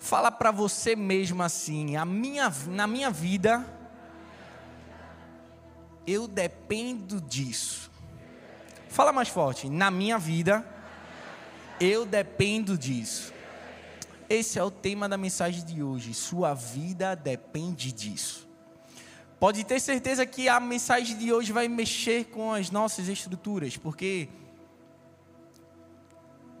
[0.00, 3.64] Fala para você mesmo assim: a minha, na minha vida,
[6.06, 7.90] eu dependo disso.
[8.88, 10.66] Fala mais forte: na minha vida,
[11.78, 13.32] eu dependo disso.
[14.26, 16.14] Esse é o tema da mensagem de hoje.
[16.14, 18.48] Sua vida depende disso.
[19.38, 24.28] Pode ter certeza que a mensagem de hoje vai mexer com as nossas estruturas, porque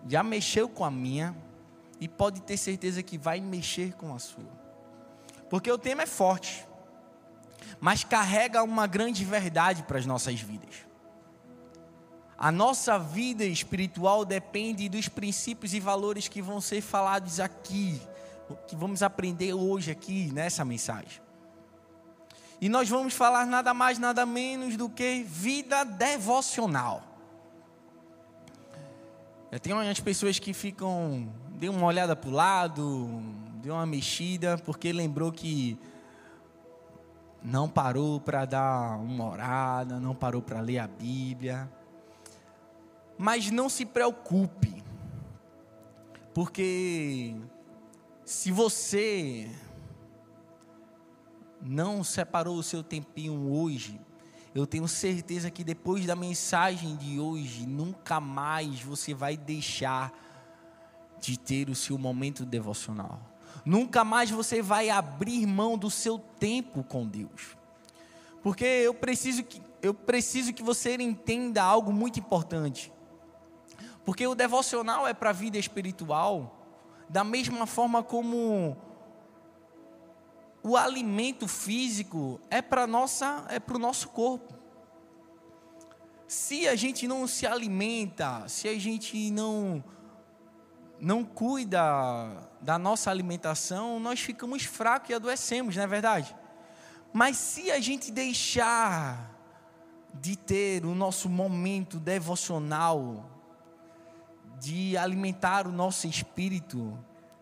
[0.06, 1.34] já mexeu com a minha
[2.00, 4.58] e pode ter certeza que vai mexer com a sua.
[5.50, 6.66] Porque o tema é forte,
[7.78, 10.86] mas carrega uma grande verdade para as nossas vidas.
[12.38, 18.00] A nossa vida espiritual depende dos princípios e valores que vão ser falados aqui,
[18.66, 21.20] que vamos aprender hoje aqui nessa mensagem.
[22.58, 27.09] E nós vamos falar nada mais, nada menos do que vida devocional.
[29.52, 33.20] Eu tenho umas pessoas que ficam, deu uma olhada para o lado,
[33.60, 35.76] deu uma mexida, porque lembrou que
[37.42, 41.68] não parou para dar uma orada, não parou para ler a Bíblia.
[43.18, 44.84] Mas não se preocupe,
[46.32, 47.34] porque
[48.24, 49.50] se você
[51.60, 54.00] não separou o seu tempinho hoje,
[54.54, 60.12] eu tenho certeza que depois da mensagem de hoje, nunca mais você vai deixar
[61.20, 63.20] de ter o seu momento devocional.
[63.64, 67.56] Nunca mais você vai abrir mão do seu tempo com Deus.
[68.42, 72.92] Porque eu preciso que, eu preciso que você entenda algo muito importante.
[74.04, 76.56] Porque o devocional é para a vida espiritual,
[77.08, 78.76] da mesma forma como
[80.62, 84.54] o alimento físico é para nossa é para o nosso corpo.
[86.26, 89.82] Se a gente não se alimenta, se a gente não
[91.00, 91.80] não cuida
[92.60, 96.36] da nossa alimentação, nós ficamos fracos e adoecemos, não é verdade?
[97.12, 99.34] Mas se a gente deixar
[100.12, 103.30] de ter o nosso momento devocional,
[104.60, 106.98] de alimentar o nosso espírito,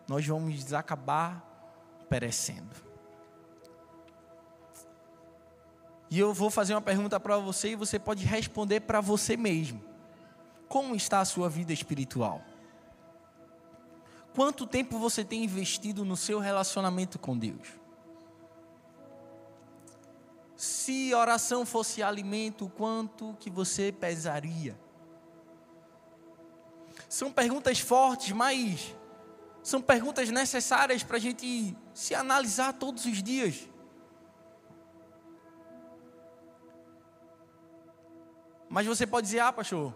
[0.07, 1.45] nós vamos acabar
[2.09, 2.88] perecendo.
[6.09, 9.83] E eu vou fazer uma pergunta para você e você pode responder para você mesmo.
[10.67, 12.41] Como está a sua vida espiritual?
[14.33, 17.67] Quanto tempo você tem investido no seu relacionamento com Deus?
[20.55, 24.79] Se oração fosse alimento, quanto que você pesaria?
[27.07, 28.95] São perguntas fortes, mas
[29.63, 33.67] são perguntas necessárias para a gente se analisar todos os dias.
[38.69, 39.93] Mas você pode dizer, ah, pastor,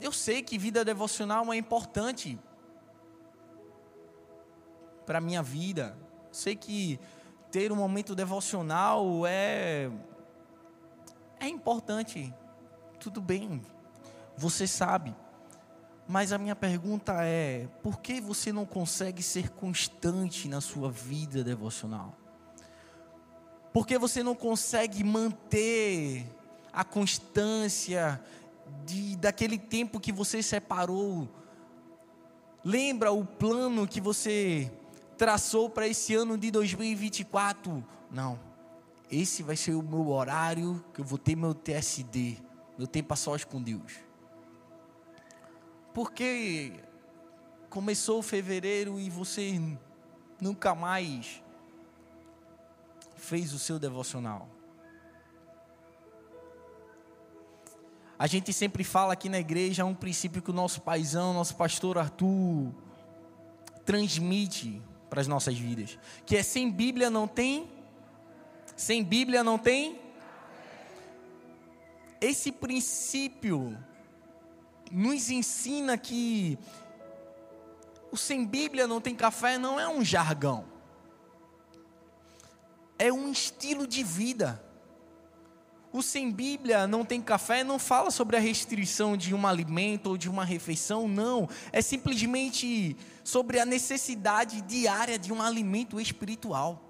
[0.00, 2.38] eu sei que vida devocional é importante
[5.04, 5.96] para a minha vida.
[6.30, 6.98] Sei que
[7.50, 9.90] ter um momento devocional é
[11.38, 12.32] é importante.
[12.98, 13.60] Tudo bem.
[14.36, 15.14] Você sabe.
[16.08, 21.44] Mas a minha pergunta é: por que você não consegue ser constante na sua vida
[21.44, 22.16] devocional?
[23.72, 26.26] Por que você não consegue manter
[26.72, 28.20] a constância
[28.84, 31.28] de, daquele tempo que você separou.
[32.64, 34.72] Lembra o plano que você
[35.18, 37.84] traçou para esse ano de 2024?
[38.10, 38.38] Não.
[39.10, 42.38] Esse vai ser o meu horário que eu vou ter meu TSD,
[42.78, 43.92] meu tempo a sós com Deus.
[45.92, 46.72] Porque
[47.68, 49.60] começou fevereiro e você
[50.40, 51.42] nunca mais
[53.16, 54.48] fez o seu devocional.
[58.18, 61.98] A gente sempre fala aqui na igreja um princípio que o nosso paizão, nosso pastor
[61.98, 62.72] Arthur,
[63.84, 64.80] transmite
[65.10, 67.70] para as nossas vidas, que é sem Bíblia não tem,
[68.76, 70.00] sem Bíblia não tem.
[72.20, 73.76] Esse princípio
[74.90, 76.58] nos ensina que
[78.10, 80.64] o sem Bíblia não tem café não é um jargão,
[82.98, 84.62] é um estilo de vida.
[85.92, 90.16] O sem Bíblia não tem café não fala sobre a restrição de um alimento ou
[90.16, 91.46] de uma refeição, não.
[91.70, 96.82] É simplesmente sobre a necessidade diária de um alimento espiritual.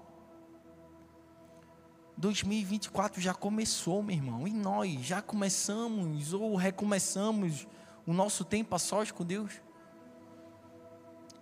[2.15, 7.67] 2024 já começou, meu irmão, e nós já começamos ou recomeçamos
[8.05, 9.51] o nosso tempo a sós com Deus.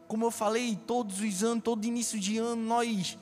[0.07, 3.19] Como eu falei, todos os anos, todo início de ano, nós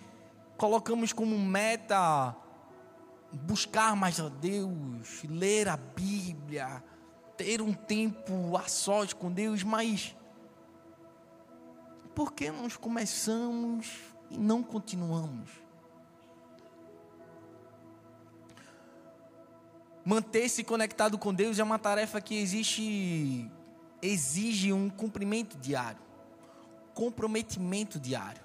[0.56, 2.36] colocamos como meta
[3.32, 6.84] buscar mais a Deus, ler a Bíblia,
[7.38, 10.16] ter um tempo a sós com Deus, mas
[12.16, 13.88] por que nós começamos
[14.30, 15.50] e não continuamos?
[20.04, 23.50] Manter-se conectado com Deus é uma tarefa que existe,
[24.02, 26.02] exige um cumprimento diário,
[26.94, 28.42] comprometimento diário.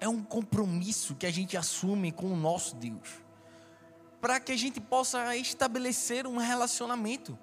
[0.00, 3.20] É um compromisso que a gente assume com o nosso Deus,
[4.20, 7.38] para que a gente possa estabelecer um relacionamento.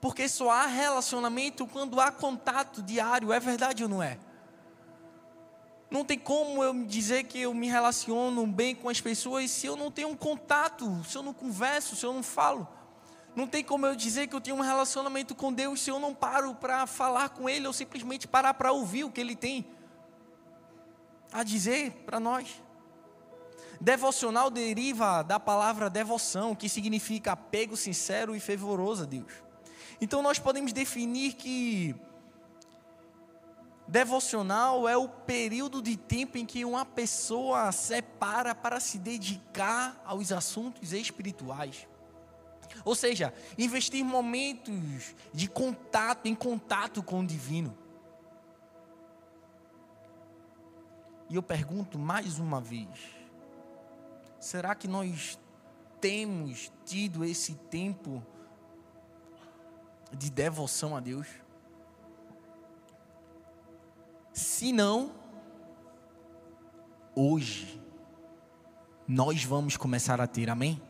[0.00, 4.18] Porque só há relacionamento quando há contato diário, é verdade ou não é?
[5.90, 9.74] Não tem como eu dizer que eu me relaciono bem com as pessoas se eu
[9.74, 12.68] não tenho um contato, se eu não converso, se eu não falo.
[13.34, 16.14] Não tem como eu dizer que eu tenho um relacionamento com Deus se eu não
[16.14, 19.66] paro para falar com Ele ou simplesmente parar para ouvir o que Ele tem
[21.32, 22.62] a dizer para nós.
[23.80, 29.32] Devocional deriva da palavra devoção, que significa apego sincero e fervoroso a Deus.
[30.00, 31.94] Então nós podemos definir que
[33.88, 40.30] Devocional é o período de tempo em que uma pessoa separa para se dedicar aos
[40.30, 41.88] assuntos espirituais.
[42.84, 47.74] Ou seja, investir momentos de contato, em contato com o divino.
[51.30, 52.88] E eu pergunto mais uma vez:
[54.48, 55.38] será que nós
[56.00, 58.24] temos tido esse tempo
[60.10, 61.26] de devoção a Deus?
[64.32, 65.12] Se não,
[67.14, 67.78] hoje,
[69.06, 70.80] nós vamos começar a ter, amém?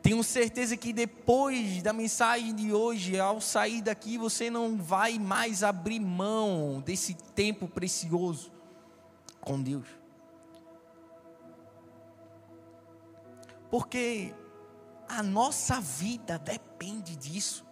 [0.00, 5.64] Tenho certeza que depois da mensagem de hoje, ao sair daqui, você não vai mais
[5.64, 8.52] abrir mão desse tempo precioso
[9.40, 10.01] com Deus.
[13.72, 14.34] Porque
[15.08, 17.64] a nossa vida depende disso.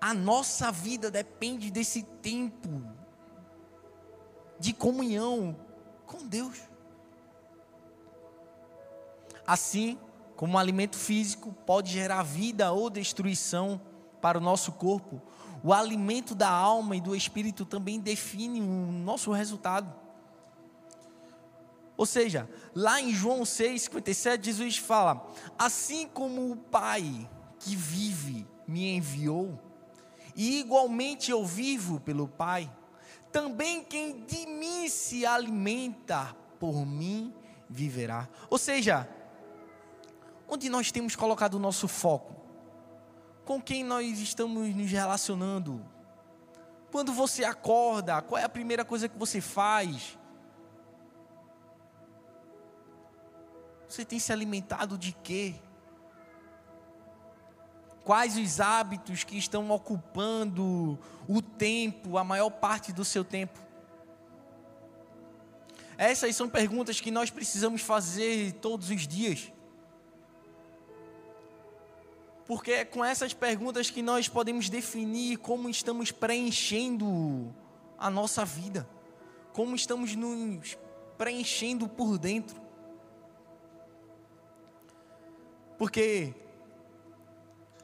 [0.00, 2.82] A nossa vida depende desse tempo
[4.58, 5.54] de comunhão
[6.06, 6.62] com Deus.
[9.46, 9.98] Assim
[10.34, 13.78] como o alimento físico pode gerar vida ou destruição
[14.18, 15.20] para o nosso corpo,
[15.62, 19.94] o alimento da alma e do espírito também define o nosso resultado.
[22.00, 28.96] Ou seja, lá em João 6,57, Jesus fala: Assim como o Pai que vive me
[28.96, 29.60] enviou,
[30.34, 32.72] e igualmente eu vivo pelo Pai,
[33.30, 37.34] também quem de mim se alimenta, por mim
[37.68, 38.26] viverá.
[38.48, 39.06] Ou seja,
[40.48, 42.34] onde nós temos colocado o nosso foco?
[43.44, 45.84] Com quem nós estamos nos relacionando?
[46.90, 50.18] Quando você acorda, qual é a primeira coisa que você faz?
[53.90, 55.56] Você tem se alimentado de quê?
[58.04, 60.96] Quais os hábitos que estão ocupando
[61.28, 63.58] o tempo, a maior parte do seu tempo?
[65.98, 69.52] Essas são perguntas que nós precisamos fazer todos os dias.
[72.46, 77.52] Porque é com essas perguntas que nós podemos definir como estamos preenchendo
[77.98, 78.88] a nossa vida,
[79.52, 80.78] como estamos nos
[81.18, 82.59] preenchendo por dentro.
[85.80, 86.34] Porque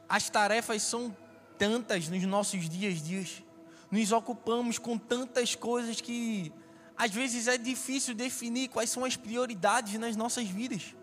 [0.07, 1.17] as tarefas são
[1.57, 3.41] tantas nos nossos dias dias.
[3.89, 6.53] Nos ocupamos com tantas coisas que
[6.95, 10.93] às vezes é difícil definir quais são as prioridades nas nossas vidas.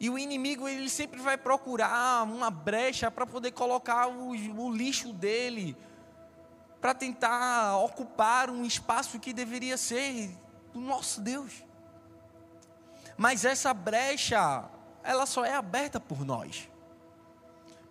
[0.00, 5.12] E o inimigo ele sempre vai procurar uma brecha para poder colocar o, o lixo
[5.12, 5.76] dele,
[6.80, 10.34] para tentar ocupar um espaço que deveria ser
[10.72, 11.68] do nosso Deus.
[13.20, 14.64] Mas essa brecha
[15.02, 16.70] ela só é aberta por nós.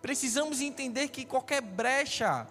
[0.02, 2.48] Precisamos entender que qualquer brecha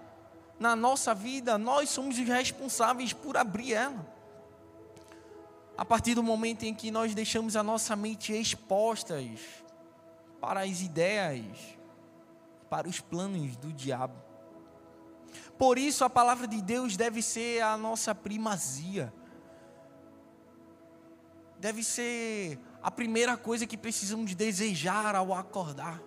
[0.61, 4.07] na nossa vida, nós somos os responsáveis por abrir ela.
[5.77, 9.41] A partir do momento em que nós deixamos a nossa mente expostas
[10.41, 11.59] para as ideias,
[12.71, 14.15] para os planos do diabo.
[15.59, 19.13] Por isso a palavra de Deus deve ser a nossa primazia.
[21.59, 26.03] Deve ser a primeira coisa que precisamos desejar ao acordar,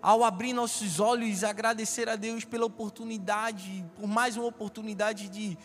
[0.00, 5.58] ao abrir nossos olhos e agradecer a Deus pela oportunidade, por mais uma oportunidade de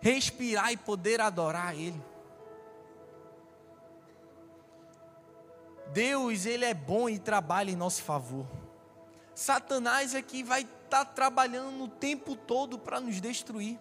[0.00, 2.02] respirar e poder adorar Ele.
[5.92, 8.46] Deus, Ele é bom e trabalha em nosso favor.
[9.34, 13.78] Satanás é que vai estar tá trabalhando o tempo todo para nos destruir,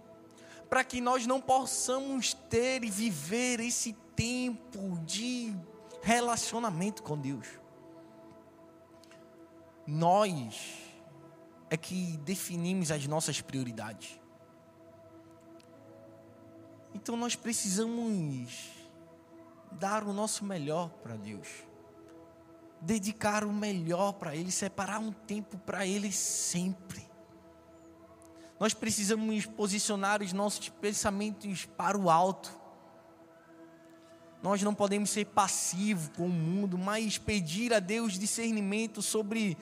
[0.70, 5.56] para que nós não possamos ter e viver esse tempo de
[6.02, 7.48] relacionamento com Deus.
[9.86, 10.78] Nós
[11.70, 14.20] é que definimos as nossas prioridades.
[16.94, 18.72] Então nós precisamos
[19.72, 21.48] dar o nosso melhor para Deus.
[22.82, 27.08] Dedicar o melhor para Ele, separar um tempo para Ele sempre.
[28.60, 32.59] Nós precisamos posicionar os nossos pensamentos para o alto.
[34.42, 39.58] Nós não podemos ser passivos com o mundo, mas pedir a Deus discernimento sobre,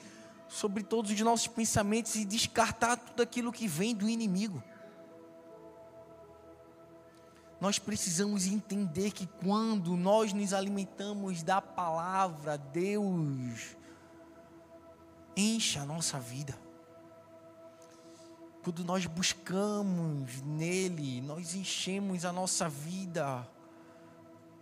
[0.46, 4.62] sobre todos os nossos pensamentos e descartar tudo aquilo que vem do inimigo.
[7.60, 13.76] Nós precisamos entender que quando nós nos alimentamos da palavra, Deus
[15.36, 16.56] enche a nossa vida.
[18.62, 23.44] Quando nós buscamos nele, nós enchemos a nossa vida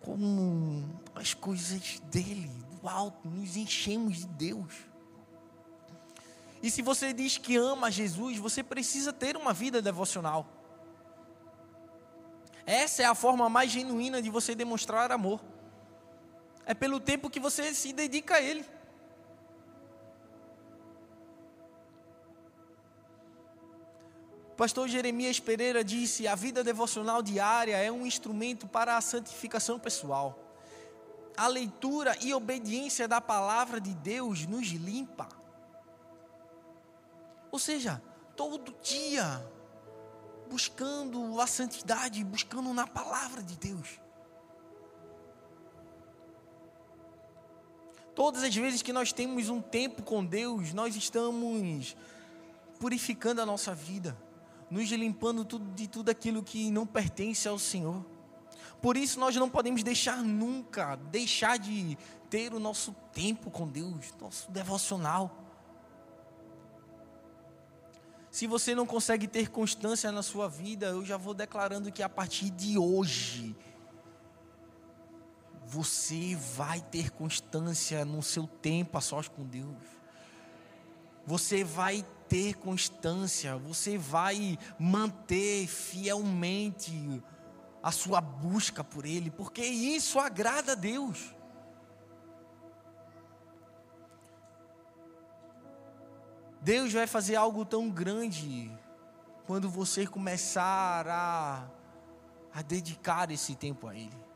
[0.01, 0.85] com
[1.15, 2.51] as coisas dele,
[2.81, 4.75] do alto, nos enchemos de Deus.
[6.63, 10.47] E se você diz que ama Jesus, você precisa ter uma vida devocional.
[12.65, 15.41] Essa é a forma mais genuína de você demonstrar amor.
[16.65, 18.65] É pelo tempo que você se dedica a Ele.
[24.57, 30.39] Pastor Jeremias Pereira disse: a vida devocional diária é um instrumento para a santificação pessoal.
[31.37, 35.29] A leitura e obediência da palavra de Deus nos limpa.
[37.53, 38.03] Ou seja,
[38.35, 39.47] todo dia
[40.49, 44.01] buscando a santidade, buscando na palavra de Deus.
[48.15, 51.95] Todas as vezes que nós temos um tempo com Deus, nós estamos
[52.79, 54.17] purificando a nossa vida,
[54.71, 55.45] nos limpando
[55.75, 58.05] de tudo aquilo que não pertence ao Senhor.
[58.81, 61.97] Por isso nós não podemos deixar nunca, deixar de
[62.29, 65.45] ter o nosso tempo com Deus, nosso devocional.
[68.31, 72.09] Se você não consegue ter constância na sua vida, eu já vou declarando que a
[72.09, 73.57] partir de hoje,
[75.65, 79.75] você vai ter constância no seu tempo a sós com Deus.
[81.27, 87.23] Você vai ter constância, você vai manter fielmente
[87.83, 91.35] a sua busca por Ele, porque isso agrada a Deus.
[96.61, 98.77] Deus vai fazer algo tão grande
[99.47, 101.71] quando você começar a,
[102.53, 104.27] a dedicar esse tempo a Ele.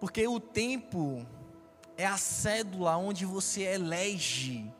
[0.00, 1.24] Porque o tempo
[1.96, 4.70] é a cédula onde você elege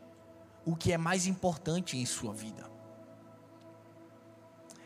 [0.65, 2.71] o que é mais importante em sua vida.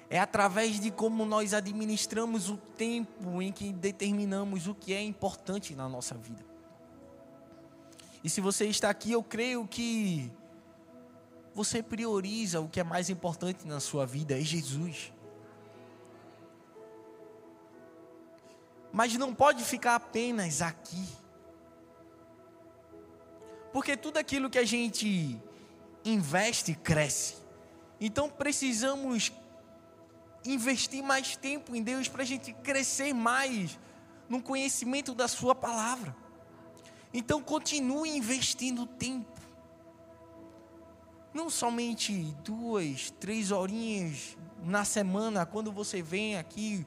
[0.08, 5.74] É através de como nós administramos o tempo em que determinamos o que é importante
[5.74, 6.44] na nossa vida.
[8.22, 10.30] E se você está aqui, eu creio que
[11.54, 15.12] você prioriza o que é mais importante na sua vida, é Jesus.
[18.92, 21.06] Mas não pode ficar apenas aqui.
[23.72, 25.40] Porque tudo aquilo que a gente
[26.04, 27.36] investe cresce.
[28.00, 29.32] Então precisamos
[30.44, 33.78] investir mais tempo em Deus para a gente crescer mais
[34.28, 36.16] no conhecimento da Sua palavra.
[37.12, 39.40] Então continue investindo tempo.
[41.34, 42.12] Não somente
[42.44, 46.86] duas, três horinhas na semana, quando você vem aqui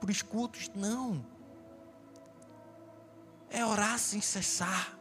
[0.00, 0.70] para os cultos.
[0.74, 1.24] Não.
[3.50, 4.98] É orar sem cessar.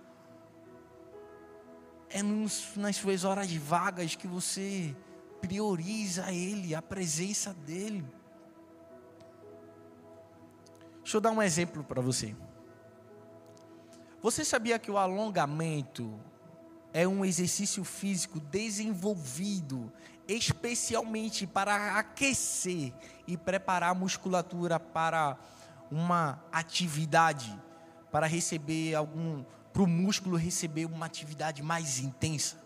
[2.13, 4.96] É nos, nas suas horas vagas que você
[5.39, 8.06] prioriza Ele, a presença dEle.
[11.01, 12.36] Deixa eu dar um exemplo para você.
[14.22, 16.20] Você sabia que o alongamento
[16.94, 19.91] é um exercício físico desenvolvido
[20.27, 22.94] especialmente para aquecer
[23.27, 25.38] e preparar a musculatura para
[25.89, 27.58] uma atividade,
[28.12, 32.58] para receber algum, para o músculo receber uma atividade mais intensa.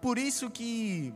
[0.00, 1.12] Por isso que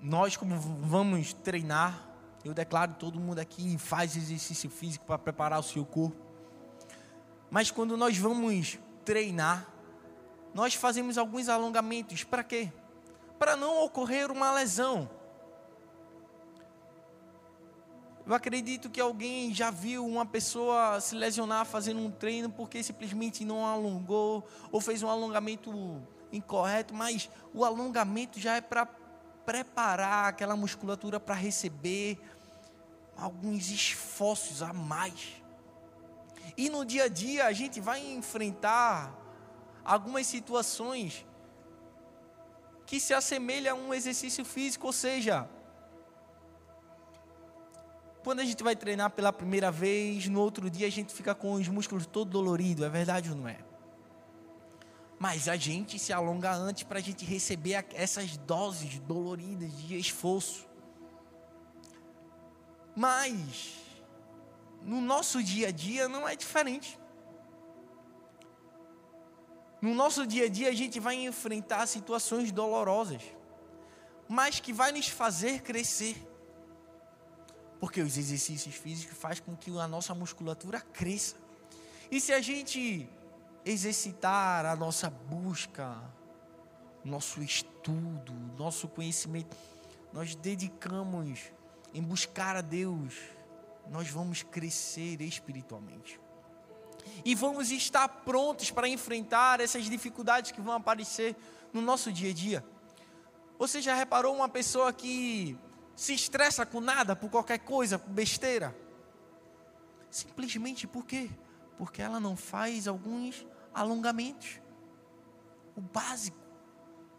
[0.00, 2.08] nós como vamos treinar
[2.44, 6.16] eu declaro todo mundo aqui faz exercício físico para preparar o seu corpo.
[7.50, 9.66] Mas quando nós vamos treinar,
[10.54, 12.24] nós fazemos alguns alongamentos.
[12.24, 12.72] Para quê?
[13.38, 15.10] Para não ocorrer uma lesão.
[18.28, 23.42] Eu acredito que alguém já viu uma pessoa se lesionar fazendo um treino porque simplesmente
[23.42, 28.84] não alongou ou fez um alongamento incorreto, mas o alongamento já é para
[29.46, 32.20] preparar aquela musculatura para receber
[33.16, 35.42] alguns esforços a mais.
[36.54, 39.10] E no dia a dia a gente vai enfrentar
[39.82, 41.24] algumas situações
[42.84, 45.48] que se assemelham a um exercício físico, ou seja,
[48.28, 51.54] quando a gente vai treinar pela primeira vez, no outro dia a gente fica com
[51.54, 53.56] os músculos todo dolorido, é verdade ou não é?
[55.18, 60.68] Mas a gente se alonga antes para a gente receber essas doses doloridas de esforço.
[62.94, 63.76] Mas
[64.82, 67.00] no nosso dia a dia não é diferente.
[69.80, 73.22] No nosso dia a dia a gente vai enfrentar situações dolorosas,
[74.28, 76.28] mas que vai nos fazer crescer.
[77.80, 81.36] Porque os exercícios físicos fazem com que a nossa musculatura cresça.
[82.10, 83.08] E se a gente
[83.64, 86.02] exercitar a nossa busca,
[87.04, 89.56] nosso estudo, nosso conhecimento,
[90.12, 91.52] nós dedicamos
[91.94, 93.14] em buscar a Deus,
[93.90, 96.20] nós vamos crescer espiritualmente.
[97.24, 101.36] E vamos estar prontos para enfrentar essas dificuldades que vão aparecer
[101.72, 102.64] no nosso dia a dia.
[103.58, 105.58] Você já reparou uma pessoa que
[105.98, 108.72] se estressa com nada, por qualquer coisa, besteira?
[110.08, 111.28] Simplesmente por quê?
[111.76, 114.60] Porque ela não faz alguns alongamentos.
[115.74, 116.38] O básico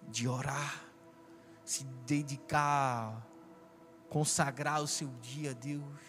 [0.07, 0.81] de orar,
[1.65, 3.27] se dedicar,
[4.07, 5.99] consagrar o seu dia a Deus,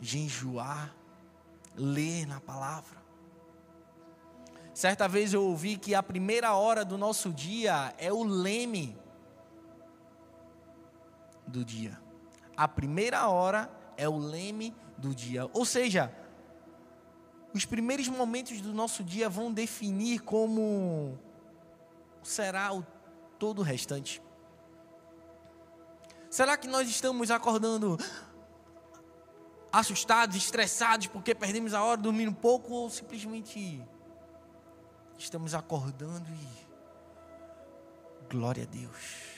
[0.00, 0.94] jejuar,
[1.74, 3.02] ler na palavra.
[4.72, 8.96] Certa vez eu ouvi que a primeira hora do nosso dia é o leme
[11.48, 11.98] do dia.
[12.56, 15.48] A primeira hora é o leme do dia.
[15.52, 16.12] Ou seja,
[17.54, 21.18] os primeiros momentos do nosso dia vão definir como
[22.22, 22.84] será o
[23.38, 24.22] todo o restante.
[26.30, 27.98] Será que nós estamos acordando
[29.72, 33.82] assustados, estressados porque perdemos a hora, dormindo pouco ou simplesmente
[35.16, 36.68] estamos acordando e
[38.28, 39.37] glória a Deus.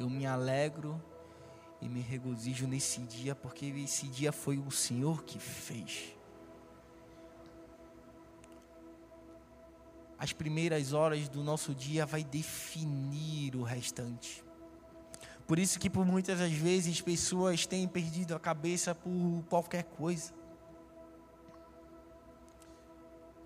[0.00, 0.98] Eu me alegro
[1.78, 6.16] e me regozijo nesse dia porque esse dia foi o Senhor que fez.
[10.18, 14.42] As primeiras horas do nosso dia vai definir o restante.
[15.46, 20.32] Por isso que por muitas das vezes pessoas têm perdido a cabeça por qualquer coisa.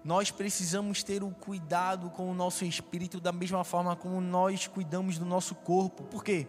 [0.05, 5.19] Nós precisamos ter o cuidado com o nosso espírito da mesma forma como nós cuidamos
[5.19, 6.05] do nosso corpo.
[6.05, 6.47] Por quê?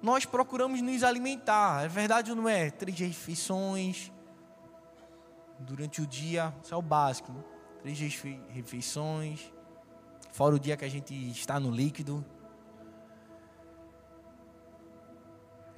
[0.00, 2.70] Nós procuramos nos alimentar, é verdade ou não é?
[2.70, 4.12] Três refeições
[5.58, 7.32] durante o dia, isso é o básico.
[7.32, 7.42] Né?
[7.82, 7.98] Três
[8.50, 9.52] refeições,
[10.30, 12.24] fora o dia que a gente está no líquido.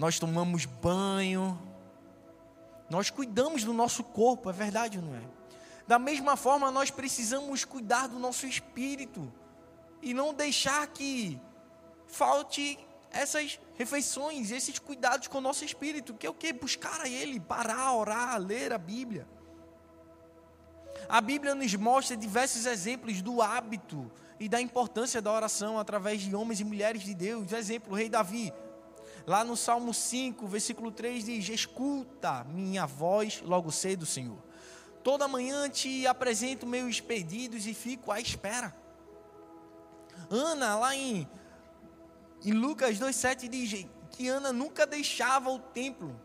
[0.00, 1.60] nós tomamos banho,
[2.88, 5.20] nós cuidamos do nosso corpo, é verdade ou não é?
[5.86, 9.32] Da mesma forma, nós precisamos cuidar do nosso espírito
[10.02, 11.40] e não deixar que
[12.06, 12.78] falte
[13.10, 16.52] essas refeições, esses cuidados com o nosso espírito, que é o que?
[16.52, 19.26] Buscar a Ele, parar, orar, ler a Bíblia.
[21.08, 26.34] A Bíblia nos mostra diversos exemplos do hábito e da importância da oração através de
[26.34, 27.52] homens e mulheres de Deus.
[27.52, 28.52] Exemplo, o rei Davi
[29.26, 34.38] Lá no Salmo 5, versículo 3 diz: Escuta minha voz logo cedo, Senhor.
[35.02, 38.74] Toda manhã te apresento meus pedidos e fico à espera.
[40.28, 41.28] Ana, lá em,
[42.44, 46.20] em Lucas 2,7 diz que Ana nunca deixava o templo,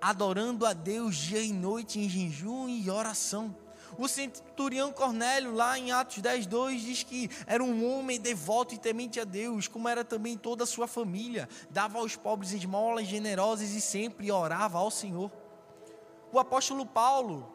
[0.00, 3.56] adorando a Deus dia e noite em jejum e oração.
[3.98, 8.78] O centurião Cornélio, lá em Atos 10, 2, diz que era um homem devoto e
[8.78, 11.48] temente a Deus, como era também toda a sua família.
[11.70, 15.30] Dava aos pobres esmolas generosas e sempre orava ao Senhor.
[16.32, 17.46] O apóstolo Paulo,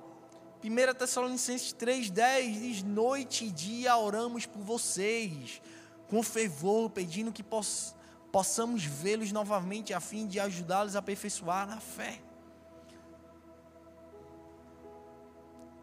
[0.64, 5.60] 1 Tessalonicenses 3,10, diz: Noite e dia oramos por vocês,
[6.08, 7.96] com fervor, pedindo que poss
[8.32, 12.22] possamos vê-los novamente, a fim de ajudá-los a aperfeiçoar na fé.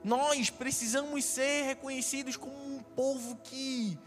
[0.05, 3.99] Nós precisamos ser reconhecidos como um povo que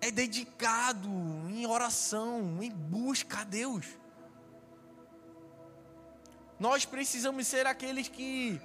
[0.00, 1.08] é dedicado
[1.48, 3.86] em oração, em busca a Deus.
[6.58, 8.60] Nós precisamos ser aqueles que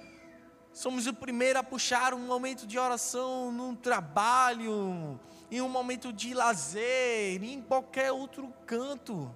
[0.72, 6.32] somos o primeiro a puxar um momento de oração num trabalho, em um momento de
[6.32, 9.30] lazer, em qualquer outro canto.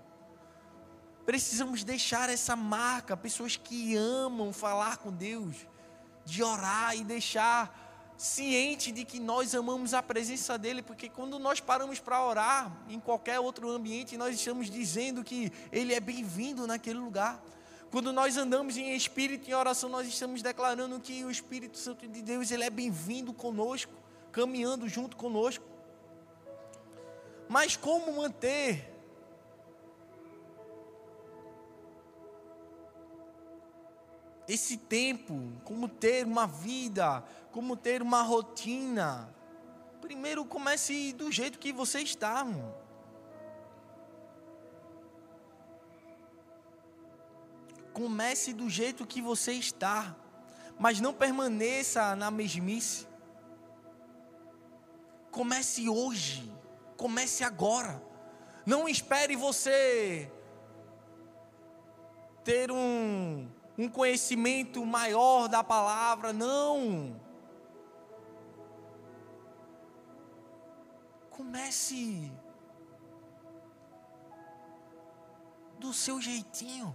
[1.27, 5.55] Precisamos deixar essa marca, pessoas que amam falar com Deus
[6.25, 7.85] de orar e deixar
[8.17, 12.99] ciente de que nós amamos a presença dele, porque quando nós paramos para orar em
[12.99, 17.41] qualquer outro ambiente, nós estamos dizendo que ele é bem-vindo naquele lugar.
[17.91, 22.21] Quando nós andamos em espírito, em oração, nós estamos declarando que o Espírito Santo de
[22.21, 23.93] Deus, ele é bem-vindo conosco,
[24.33, 25.65] caminhando junto conosco.
[27.49, 28.93] Mas como manter
[34.49, 37.23] esse tempo, como ter uma vida,
[37.53, 39.33] como ter uma rotina?
[40.01, 42.86] Primeiro comece do jeito que você está, irmão.
[47.97, 50.15] Comece do jeito que você está,
[50.79, 53.09] mas não permaneça na mesmice.
[55.31, 56.53] Comece hoje,
[56.95, 58.03] comece agora.
[58.67, 60.31] Não espere você
[62.45, 67.19] ter um, um conhecimento maior da palavra, não.
[71.31, 72.31] Comece
[75.79, 76.95] do seu jeitinho.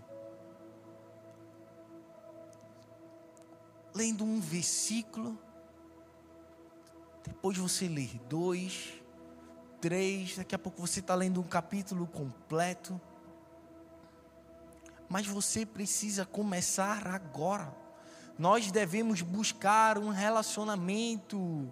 [3.94, 5.38] Lendo um versículo,
[7.24, 8.94] depois você lê dois,
[9.80, 13.00] três, daqui a pouco você está lendo um capítulo completo.
[15.10, 17.76] Mas você precisa começar agora.
[18.38, 21.72] Nós devemos buscar um relacionamento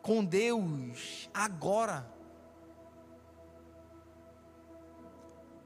[0.00, 2.10] com Deus agora.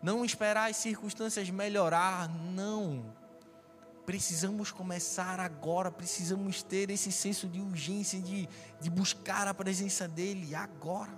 [0.03, 3.20] Não esperar as circunstâncias melhorar, não.
[4.11, 8.49] Precisamos começar agora, precisamos ter esse senso de urgência, de,
[8.81, 11.17] de buscar a presença dEle agora.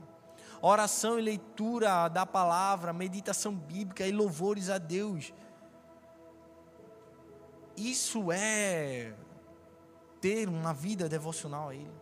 [0.61, 5.33] Oração e leitura da palavra, meditação bíblica e louvores a Deus.
[7.79, 9.15] Isso é
[10.21, 11.97] ter uma vida devocional a Ele.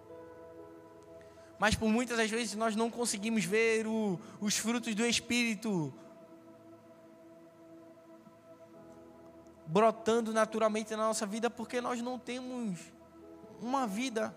[1.57, 5.94] Mas por muitas das vezes nós não conseguimos ver o, os frutos do Espírito
[9.70, 12.80] brotando naturalmente na nossa vida porque nós não temos
[13.61, 14.35] uma vida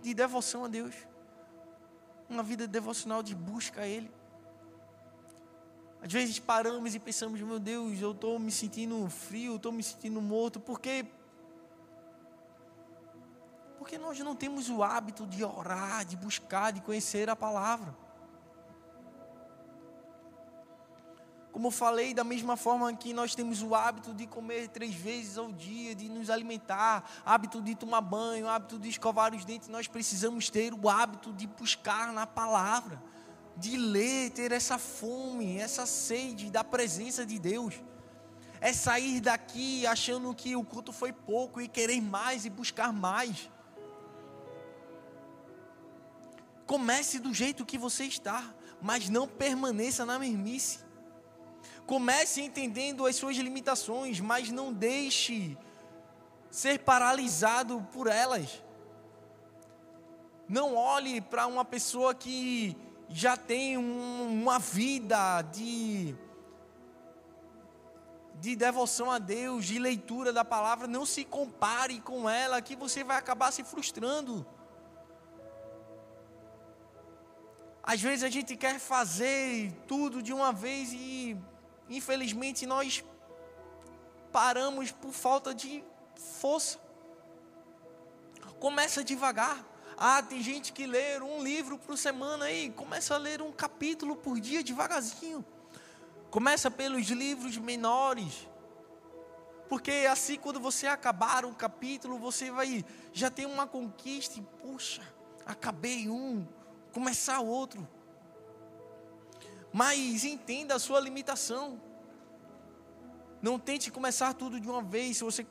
[0.00, 0.94] de devoção a Deus,
[2.28, 4.10] uma vida devocional de busca a Ele.
[6.00, 10.20] Às vezes paramos e pensamos, meu Deus, eu estou me sentindo frio, estou me sentindo
[10.20, 11.06] morto, porque
[13.78, 17.94] porque nós não temos o hábito de orar, de buscar, de conhecer a palavra.
[21.52, 25.52] Como falei, da mesma forma que nós temos o hábito de comer três vezes ao
[25.52, 30.48] dia, de nos alimentar, hábito de tomar banho, hábito de escovar os dentes, nós precisamos
[30.48, 33.02] ter o hábito de buscar na palavra,
[33.54, 37.74] de ler, ter essa fome, essa sede da presença de Deus.
[38.58, 43.50] É sair daqui achando que o culto foi pouco e querer mais e buscar mais.
[46.64, 48.42] Comece do jeito que você está,
[48.80, 50.91] mas não permaneça na mesmice.
[51.86, 55.56] Comece entendendo as suas limitações, mas não deixe
[56.50, 58.62] ser paralisado por elas.
[60.48, 62.76] Não olhe para uma pessoa que
[63.08, 66.14] já tem um, uma vida de
[68.42, 73.04] de devoção a Deus, de leitura da palavra, não se compare com ela, que você
[73.04, 74.44] vai acabar se frustrando.
[77.84, 81.36] Às vezes a gente quer fazer tudo de uma vez e
[81.88, 83.04] infelizmente nós
[84.32, 85.84] paramos por falta de
[86.40, 86.78] força.
[88.58, 89.64] Começa devagar.
[89.96, 94.16] Ah, tem gente que lê um livro por semana aí, começa a ler um capítulo
[94.16, 95.44] por dia devagarzinho.
[96.30, 98.48] Começa pelos livros menores.
[99.68, 105.02] Porque assim quando você acabar um capítulo, você vai já tem uma conquista e puxa,
[105.46, 106.46] acabei um,
[106.92, 107.86] começar outro.
[109.72, 111.80] Mas entenda a sua limitação.
[113.40, 115.16] Não tente começar tudo de uma vez.
[115.16, 115.46] Se você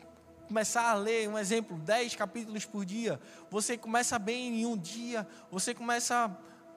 [0.47, 5.27] começar a ler, um exemplo, 10 capítulos por dia, você começa bem em um dia,
[5.49, 6.29] você começa,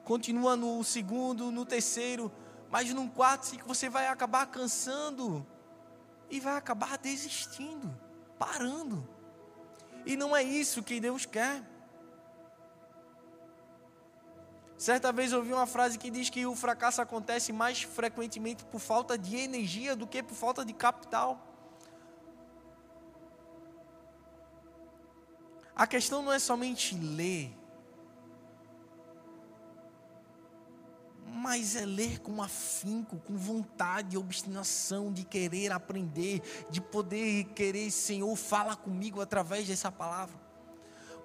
[0.03, 2.31] continua no segundo, no terceiro,
[2.71, 5.45] mas no quarto, cinco, você vai acabar cansando
[6.29, 7.93] e vai acabar desistindo,
[8.39, 9.07] parando.
[10.05, 11.61] E não é isso que Deus quer.
[14.77, 19.17] Certa vez ouvi uma frase que diz que o fracasso acontece mais frequentemente por falta
[19.17, 21.39] de energia do que por falta de capital.
[25.73, 27.53] A questão não é somente ler,
[31.25, 38.33] mas é ler com afinco, com vontade, obstinação de querer aprender, de poder querer, Senhor,
[38.35, 40.44] fala comigo através dessa palavra.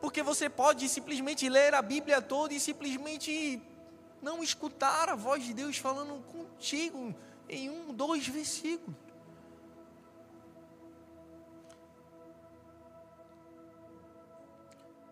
[0.01, 3.61] Porque você pode simplesmente ler a Bíblia toda e simplesmente
[4.23, 7.15] não escutar a voz de Deus falando contigo
[7.49, 8.95] em um, dois versículos.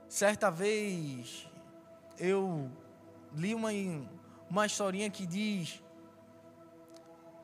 [0.08, 1.46] Certa vez
[2.18, 2.70] eu
[3.34, 3.70] li uma,
[4.48, 5.82] uma historinha que diz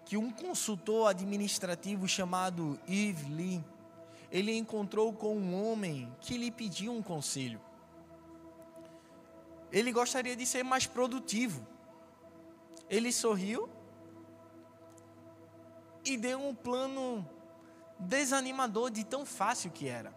[0.05, 3.65] que um consultor administrativo chamado Yves Lee
[4.35, 7.61] ele encontrou com um homem que lhe pediu um conselho.
[9.71, 11.65] Ele gostaria de ser mais produtivo.
[12.91, 13.69] Ele sorriu
[16.05, 17.25] e deu um plano
[17.97, 20.13] desanimador de tão fácil que era.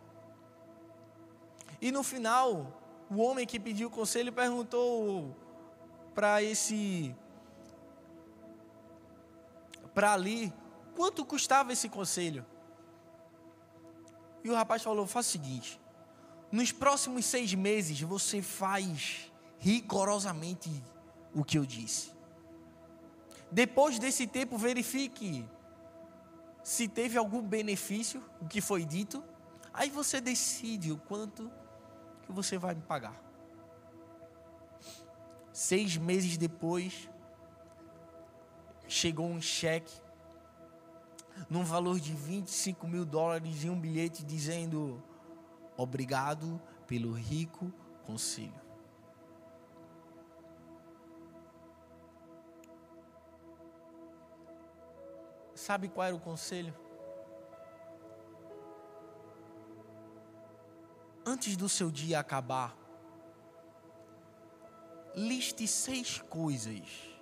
[1.79, 5.35] E no final, o homem que pediu o conselho perguntou
[6.15, 7.15] para esse
[9.93, 10.51] para ali
[10.95, 12.43] quanto custava esse conselho.
[14.47, 15.77] E o rapaz falou: faz o seguinte,
[16.49, 19.29] nos próximos seis meses você faz
[19.59, 20.71] rigorosamente
[21.35, 22.13] o que eu disse.
[23.51, 25.45] Depois desse tempo, verifique
[26.63, 29.21] se teve algum benefício, o que foi dito.
[29.73, 31.51] Aí você decide o quanto
[32.23, 33.21] que você vai me pagar.
[35.51, 37.09] Seis meses depois,
[38.87, 40.06] chegou um cheque
[41.49, 45.03] num valor de 25 mil dólares e um bilhete dizendo:
[45.75, 47.71] Obrigado pelo rico
[48.03, 48.67] conselho.
[55.53, 56.73] Sabe qual era o conselho?
[61.25, 62.77] Antes do seu dia acabar,
[65.13, 67.16] liste seis coisas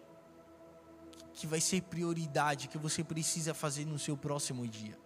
[1.35, 4.97] que vai ser prioridade, que você precisa fazer no seu próximo dia.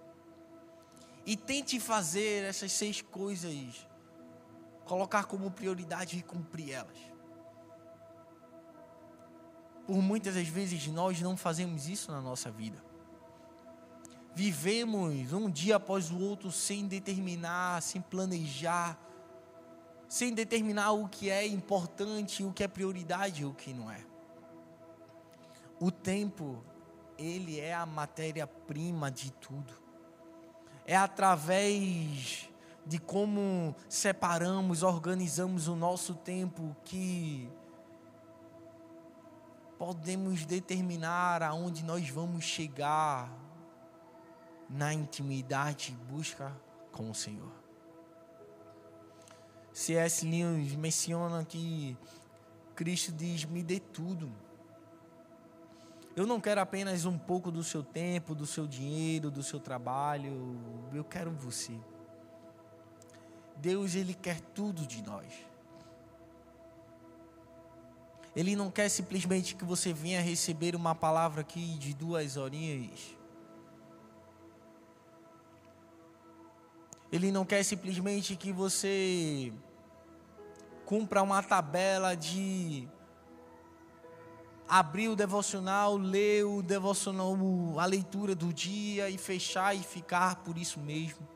[1.26, 3.88] E tente fazer essas seis coisas,
[4.86, 6.98] colocar como prioridade e cumprir elas.
[9.88, 12.82] Por muitas das vezes nós não fazemos isso na nossa vida.
[14.36, 18.98] Vivemos um dia após o outro sem determinar, sem planejar,
[20.08, 24.09] sem determinar o que é importante, o que é prioridade e o que não é.
[25.80, 26.62] O tempo,
[27.18, 29.74] ele é a matéria-prima de tudo.
[30.86, 32.50] É através
[32.86, 37.50] de como separamos, organizamos o nosso tempo que
[39.78, 43.32] podemos determinar aonde nós vamos chegar
[44.70, 46.54] na intimidade e busca
[46.92, 47.54] com o Senhor.
[49.72, 50.26] C.S.
[50.26, 51.98] Lewis menciona que
[52.76, 54.30] Cristo diz: Me dê tudo
[56.16, 60.60] eu não quero apenas um pouco do seu tempo, do seu dinheiro, do seu trabalho.
[60.94, 61.74] Eu quero você.
[63.56, 65.34] Deus, Ele quer tudo de nós.
[68.36, 73.18] Ele não quer simplesmente que você venha receber uma palavra aqui de duas horinhas.
[77.12, 79.52] Ele não quer simplesmente que você
[80.86, 82.88] cumpra uma tabela de
[84.70, 87.36] abrir o devocional, ler o devocional,
[87.80, 91.28] a leitura do dia e fechar e ficar por isso mesmo.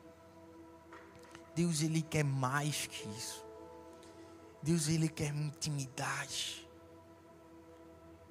[1.54, 3.44] Deus ele quer mais que isso.
[4.62, 6.66] Deus ele quer intimidade.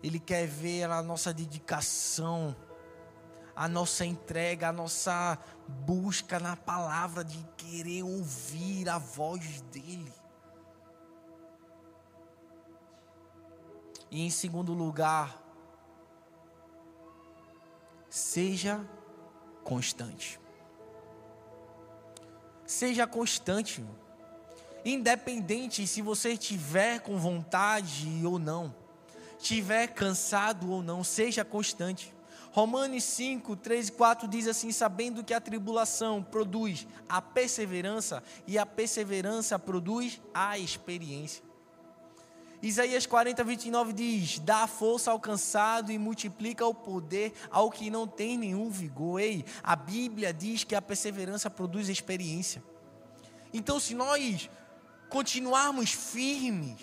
[0.02, 2.56] Ele quer ver a nossa dedicação,
[3.56, 5.38] a nossa entrega, a nossa
[5.68, 10.12] busca na palavra de querer ouvir a voz dele.
[14.14, 15.44] E em segundo lugar,
[18.08, 18.80] seja
[19.64, 20.40] constante.
[22.64, 23.84] Seja constante.
[24.86, 28.76] Independente se você estiver com vontade ou não,
[29.40, 32.14] estiver cansado ou não, seja constante.
[32.52, 38.60] Romanos 5, 3 e 4 diz assim: Sabendo que a tribulação produz a perseverança, e
[38.60, 41.53] a perseverança produz a experiência.
[42.64, 48.08] Isaías 40, 29 diz: Dá força ao cansado e multiplica o poder ao que não
[48.08, 49.20] tem nenhum vigor.
[49.20, 52.64] Ei, a Bíblia diz que a perseverança produz experiência.
[53.54, 54.50] Então, se nós
[55.10, 56.80] continuarmos firmes,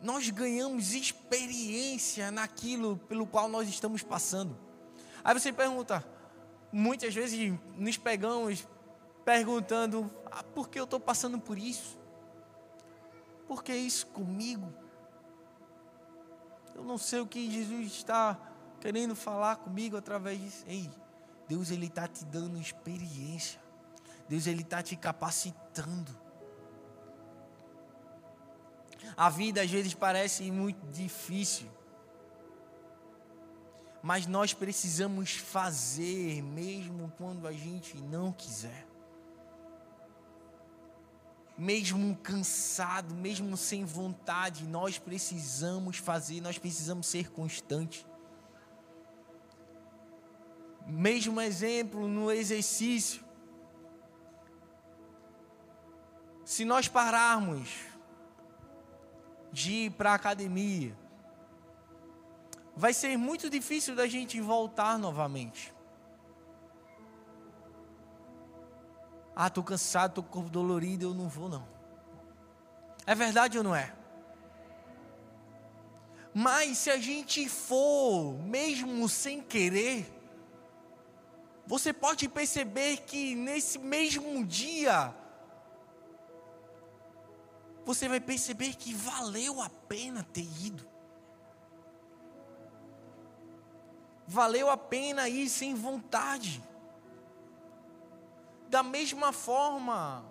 [0.00, 4.56] nós ganhamos experiência naquilo pelo qual nós estamos passando.
[5.22, 6.02] Aí você pergunta,
[6.72, 8.66] muitas vezes nos pegamos
[9.22, 12.05] perguntando: ah, por que eu estou passando por isso?
[13.46, 14.72] Por que isso comigo?
[16.74, 18.38] Eu não sei o que Jesus está
[18.80, 20.64] querendo falar comigo através disso.
[20.66, 20.90] Ei,
[21.48, 23.60] Deus ele está te dando experiência.
[24.28, 26.26] Deus ele está te capacitando.
[29.16, 31.70] A vida às vezes parece muito difícil.
[34.02, 38.86] Mas nós precisamos fazer mesmo quando a gente não quiser.
[41.56, 48.04] Mesmo cansado, mesmo sem vontade, nós precisamos fazer, nós precisamos ser constantes.
[50.86, 53.24] Mesmo exemplo no exercício.
[56.44, 57.68] Se nós pararmos
[59.50, 60.96] de ir para a academia,
[62.76, 65.75] vai ser muito difícil da gente voltar novamente.
[69.38, 71.68] Ah, estou cansado, estou com o corpo dolorido, eu não vou não.
[73.06, 73.94] É verdade ou não é?
[76.32, 80.10] Mas se a gente for, mesmo sem querer,
[81.66, 85.14] você pode perceber que nesse mesmo dia,
[87.84, 90.86] você vai perceber que valeu a pena ter ido.
[94.26, 96.62] Valeu a pena ir sem vontade.
[98.68, 100.24] Da mesma forma,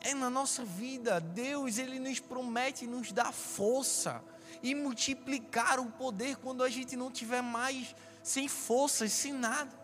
[0.00, 4.22] é na nossa vida, Deus ele nos promete nos dar força
[4.62, 9.78] e multiplicar o poder quando a gente não tiver mais sem forças, sem nada.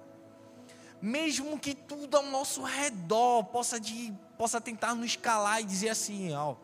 [1.01, 6.33] Mesmo que tudo ao nosso redor possa, de, possa tentar nos calar e dizer assim,
[6.35, 6.57] ó,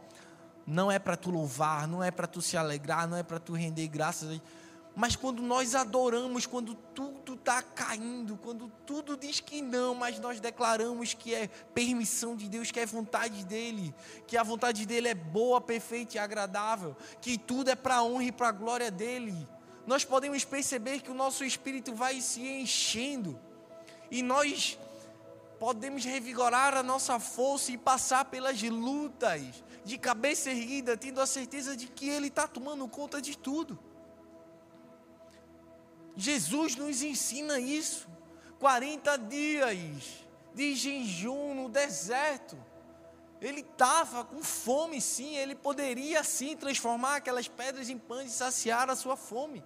[0.67, 3.53] não é para tu louvar, não é para tu se alegrar, não é para tu
[3.53, 4.33] render graças a
[4.95, 10.39] mas quando nós adoramos, quando tudo está caindo, quando tudo diz que não, mas nós
[10.39, 13.95] declaramos que é permissão de Deus, que é vontade dEle,
[14.27, 18.25] que a vontade dEle é boa, perfeita e agradável, que tudo é para a honra
[18.25, 19.49] e para a glória dEle,
[19.87, 23.41] nós podemos perceber que o nosso espírito vai se enchendo
[24.11, 24.79] e nós
[25.59, 31.77] podemos revigorar a nossa força e passar pelas lutas de cabeça erguida, tendo a certeza
[31.77, 33.79] de que Ele está tomando conta de tudo.
[36.17, 38.09] Jesus nos ensina isso.
[38.59, 42.57] 40 dias de jejum no deserto.
[43.41, 45.37] Ele estava com fome, sim.
[45.37, 49.65] Ele poderia, sim, transformar aquelas pedras em pães e saciar a sua fome.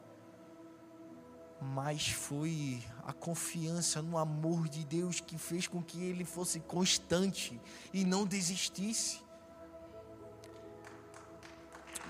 [1.61, 7.61] Mas foi a confiança no amor de Deus que fez com que ele fosse constante
[7.93, 9.21] e não desistisse.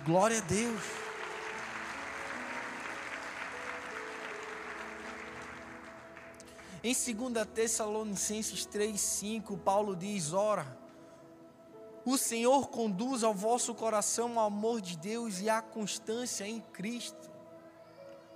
[0.04, 0.82] Glória a Deus.
[6.86, 10.78] Em 2 Tessalonicenses 3,5, Paulo diz: Ora,
[12.04, 17.28] o Senhor conduz ao vosso coração o amor de Deus e a constância em Cristo.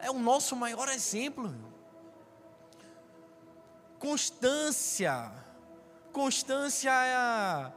[0.01, 1.55] É o nosso maior exemplo.
[4.01, 5.31] Constância.
[6.13, 7.73] Constância é,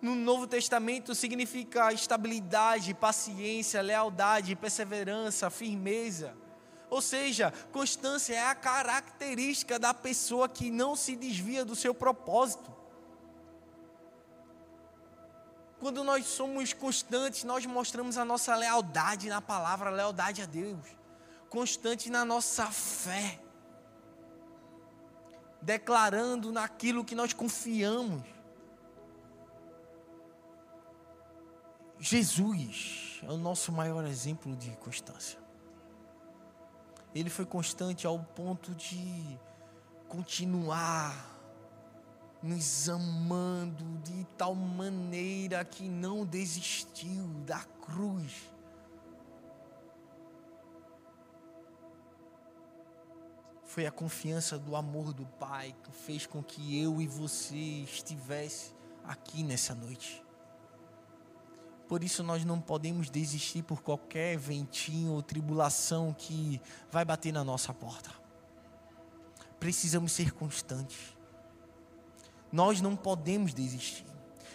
[0.00, 6.36] no Novo Testamento significa estabilidade, paciência, lealdade, perseverança, firmeza.
[6.90, 12.72] Ou seja, constância é a característica da pessoa que não se desvia do seu propósito.
[15.78, 20.80] Quando nós somos constantes, nós mostramos a nossa lealdade na palavra, lealdade a Deus.
[21.48, 23.38] Constante na nossa fé.
[25.60, 28.22] Declarando naquilo que nós confiamos.
[32.00, 35.47] Jesus é o nosso maior exemplo de constância
[37.14, 39.38] ele foi constante ao ponto de
[40.08, 41.38] continuar
[42.42, 48.50] nos amando de tal maneira que não desistiu da cruz.
[53.64, 58.74] Foi a confiança do amor do Pai que fez com que eu e você estivesse
[59.04, 60.27] aqui nessa noite.
[61.88, 66.60] Por isso nós não podemos desistir por qualquer ventinho ou tribulação que
[66.92, 68.10] vai bater na nossa porta.
[69.58, 71.16] Precisamos ser constantes.
[72.52, 74.04] Nós não podemos desistir.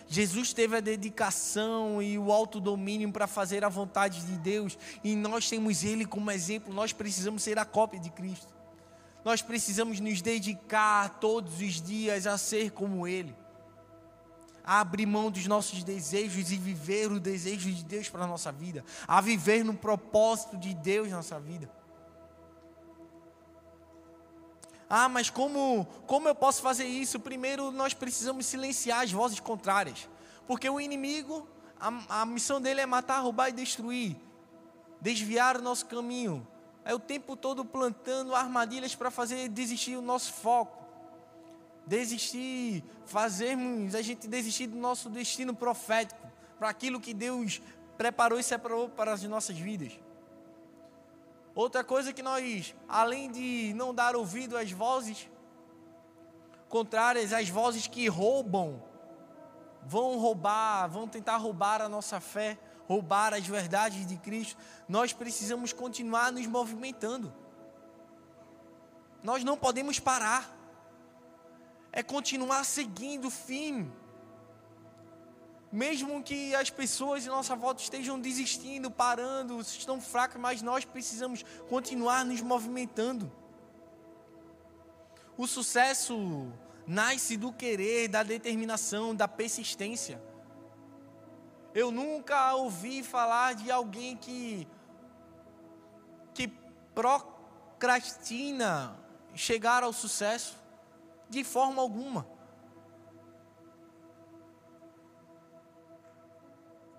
[0.08, 5.50] Jesus teve a dedicação e o autodomínio para fazer a vontade de Deus, e nós
[5.50, 6.72] temos Ele como exemplo.
[6.72, 8.54] Nós precisamos ser a cópia de Cristo.
[9.26, 13.36] Nós precisamos nos dedicar todos os dias a ser como Ele
[14.64, 18.52] a abrir mão dos nossos desejos e viver o desejo de Deus para a nossa
[18.52, 21.70] vida, a viver no propósito de Deus na nossa vida.
[24.90, 27.20] Ah, mas como, como eu posso fazer isso?
[27.20, 30.08] Primeiro, nós precisamos silenciar as vozes contrárias,
[30.48, 31.48] porque o inimigo,
[31.80, 34.16] a, a missão dele é matar, roubar e destruir,
[35.02, 36.48] desviar o nosso caminho.
[36.86, 40.83] É o tempo todo plantando armadilhas para fazer desistir o nosso foco
[41.86, 46.22] desistir, fazermos a gente desistir do nosso destino profético,
[46.58, 47.62] para aquilo que Deus
[47.98, 50.00] preparou e separou para as nossas vidas.
[51.56, 55.30] Outra coisa que nós, além de não dar ouvido às vozes
[56.68, 58.82] contrárias, às vozes que roubam
[59.86, 62.58] vão roubar, vão tentar roubar a nossa fé,
[62.88, 64.58] roubar as verdades de Cristo,
[64.88, 67.34] nós precisamos continuar nos movimentando.
[69.22, 70.63] Nós não podemos parar.
[71.94, 73.92] É continuar seguindo firme.
[75.72, 81.44] Mesmo que as pessoas em nossa volta estejam desistindo, parando, estão fracas, mas nós precisamos
[81.70, 83.32] continuar nos movimentando.
[85.38, 86.52] O sucesso
[86.86, 90.22] nasce do querer, da determinação, da persistência.
[91.74, 94.68] Eu nunca ouvi falar de alguém que
[96.34, 96.48] que
[96.96, 98.96] procrastina
[99.36, 100.63] chegar ao sucesso
[101.34, 102.26] de forma alguma.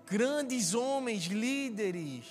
[0.05, 2.25] Grandes homens, líderes,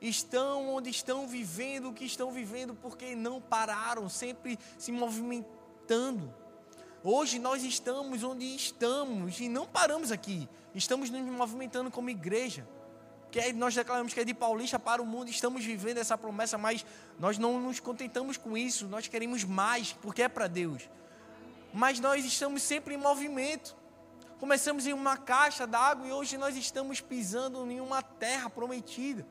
[0.00, 6.34] estão onde estão vivendo o que estão vivendo porque não pararam, sempre se movimentando.
[7.02, 10.48] Hoje nós estamos onde estamos e não paramos aqui.
[10.74, 12.68] Estamos nos movimentando como igreja.
[13.30, 16.84] Que nós declaramos que é de Paulista para o mundo, estamos vivendo essa promessa, mas
[17.18, 20.88] nós não nos contentamos com isso, nós queremos mais, porque é para Deus.
[21.76, 23.76] Mas nós estamos sempre em movimento.
[24.40, 29.26] Começamos em uma caixa d'água e hoje nós estamos pisando em uma terra prometida.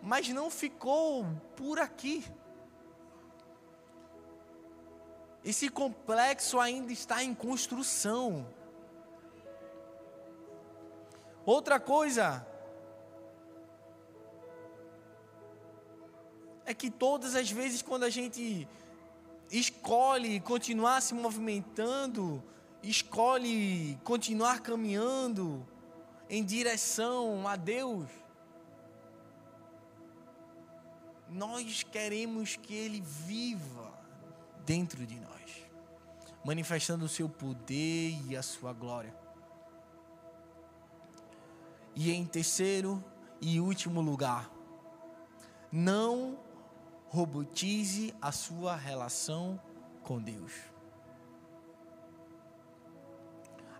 [0.00, 2.24] Mas não ficou por aqui.
[5.44, 8.46] Esse complexo ainda está em construção.
[11.44, 12.46] Outra coisa
[16.64, 18.66] é que todas as vezes quando a gente
[19.50, 22.42] escolhe continuar se movimentando,
[22.82, 25.66] escolhe continuar caminhando
[26.28, 28.08] em direção a Deus,
[31.28, 33.92] nós queremos que Ele viva
[34.64, 35.68] dentro de nós,
[36.44, 39.14] manifestando o seu poder e a sua glória.
[41.94, 43.02] E em terceiro
[43.40, 44.50] e último lugar,
[45.70, 46.38] não
[47.14, 49.60] robotize a sua relação
[50.02, 50.52] com Deus.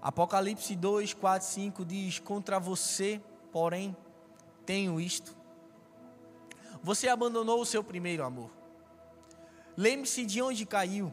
[0.00, 3.20] Apocalipse 2, 4, 5 diz: Contra você,
[3.50, 3.96] porém,
[4.64, 5.36] tenho isto.
[6.80, 8.52] Você abandonou o seu primeiro amor.
[9.76, 11.12] Lembre-se de onde caiu.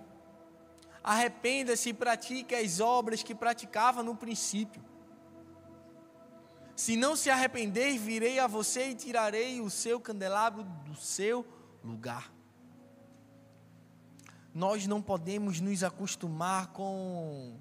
[1.04, 4.84] Arrependa-se e pratique as obras que praticava no princípio.
[6.76, 11.44] Se não se arrepender, virei a você e tirarei o seu candelabro do seu
[11.84, 12.32] lugar.
[14.54, 17.58] Nós não podemos nos acostumar com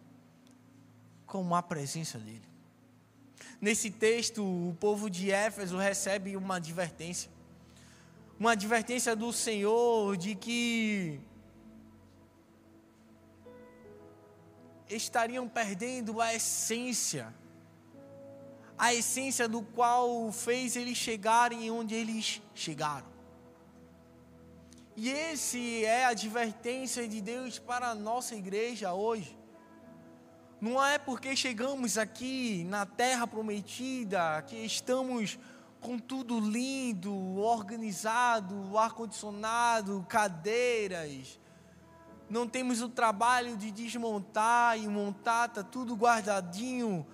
[1.30, 2.50] com a presença dele.
[3.60, 7.30] Nesse texto, o povo de Éfeso recebe uma advertência.
[8.38, 11.20] Uma advertência do Senhor de que
[14.88, 17.32] estariam perdendo a essência,
[18.76, 23.09] a essência do qual fez eles chegarem onde eles chegaram.
[24.96, 29.38] E esse é a advertência de Deus para a nossa igreja hoje.
[30.60, 35.38] Não é porque chegamos aqui na terra prometida que estamos
[35.80, 41.40] com tudo lindo, organizado, ar-condicionado, cadeiras.
[42.28, 47.06] Não temos o trabalho de desmontar e montar, está tudo guardadinho.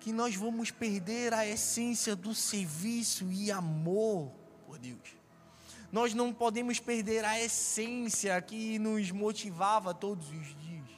[0.00, 4.32] Que nós vamos perder a essência do serviço e amor
[4.66, 5.21] por Deus.
[5.92, 10.88] Nós não podemos perder a essência que nos motivava todos os dias.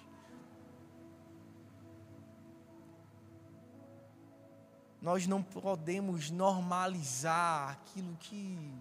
[5.02, 8.72] Nós não podemos normalizar aquilo que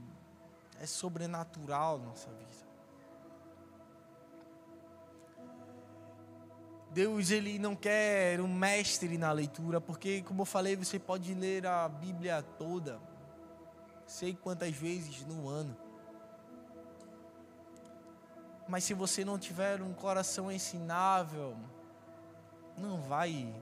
[0.80, 2.64] é sobrenatural na nossa vida.
[6.92, 11.66] Deus ele não quer um mestre na leitura, porque como eu falei, você pode ler
[11.66, 13.02] a Bíblia toda,
[14.06, 15.76] sei quantas vezes no ano.
[18.68, 21.56] Mas se você não tiver um coração ensinável,
[22.78, 23.54] não vai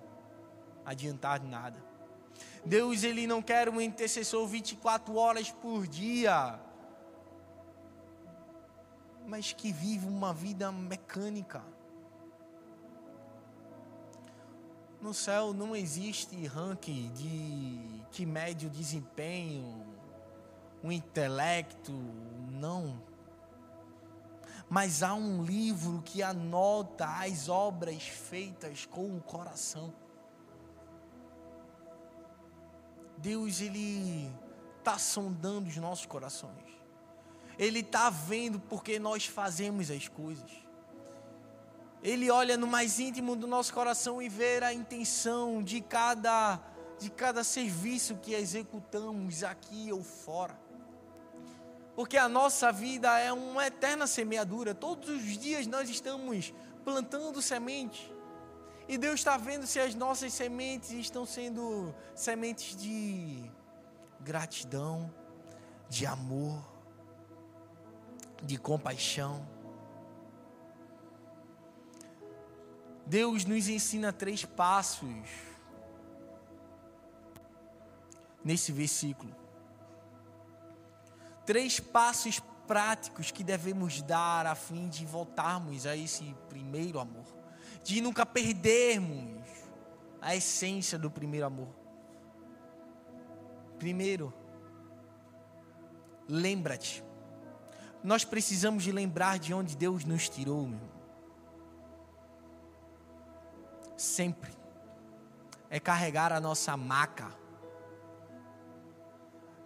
[0.85, 1.83] adiantar nada.
[2.65, 6.59] Deus ele não quer um intercessor 24 horas por dia,
[9.27, 11.63] mas que vive uma vida mecânica.
[15.01, 19.83] No céu não existe ranking de que mede o desempenho,
[20.83, 21.91] o intelecto,
[22.51, 23.01] não.
[24.73, 29.93] Mas há um livro que anota as obras feitas com o coração.
[33.17, 34.33] Deus ele
[34.79, 36.71] está sondando os nossos corações.
[37.59, 40.49] Ele está vendo porque nós fazemos as coisas.
[42.01, 46.61] Ele olha no mais íntimo do nosso coração e vê a intenção de cada
[46.97, 50.57] de cada serviço que executamos aqui ou fora.
[51.95, 54.73] Porque a nossa vida é uma eterna semeadura.
[54.73, 58.11] Todos os dias nós estamos plantando semente.
[58.87, 63.49] E Deus está vendo se as nossas sementes estão sendo sementes de
[64.19, 65.13] gratidão,
[65.89, 66.63] de amor,
[68.43, 69.47] de compaixão.
[73.05, 75.27] Deus nos ensina três passos
[78.43, 79.40] nesse versículo.
[81.45, 87.25] Três passos práticos que devemos dar a fim de voltarmos a esse primeiro amor,
[87.83, 89.45] de nunca perdermos
[90.21, 91.69] a essência do primeiro amor.
[93.79, 94.33] Primeiro,
[96.29, 97.03] lembra-te.
[98.03, 100.89] Nós precisamos de lembrar de onde Deus nos tirou, meu.
[103.97, 104.51] Sempre
[105.69, 107.40] é carregar a nossa maca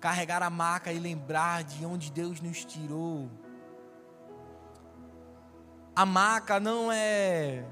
[0.06, 3.28] carregar a maca e lembrar de onde Deus nos tirou.
[5.96, 7.66] A maca não é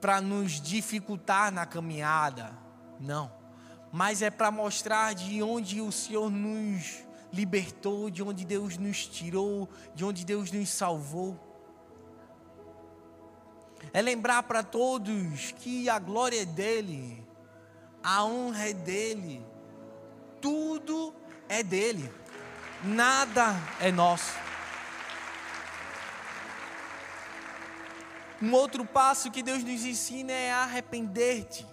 [0.00, 2.58] para nos dificultar na caminhada,
[2.98, 3.30] não,
[3.92, 9.68] mas é para mostrar de onde o Senhor nos libertou, de onde Deus nos tirou,
[9.94, 11.38] de onde Deus nos salvou.
[13.92, 17.24] É lembrar para todos que a glória é dele,
[18.02, 19.54] a honra é dele
[20.40, 21.14] tudo
[21.48, 22.12] é dele,
[22.82, 24.46] nada é nosso.
[28.40, 31.66] Um outro passo que Deus nos ensina é arrepender-te.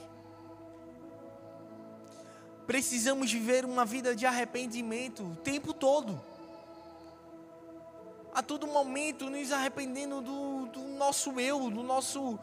[2.65, 6.21] Precisamos viver uma vida de arrependimento o tempo todo.
[8.33, 12.39] A todo momento nos arrependendo do, do nosso eu, do nosso,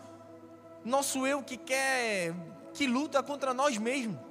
[0.84, 2.34] nosso eu que quer,
[2.74, 4.29] que luta contra nós mesmos.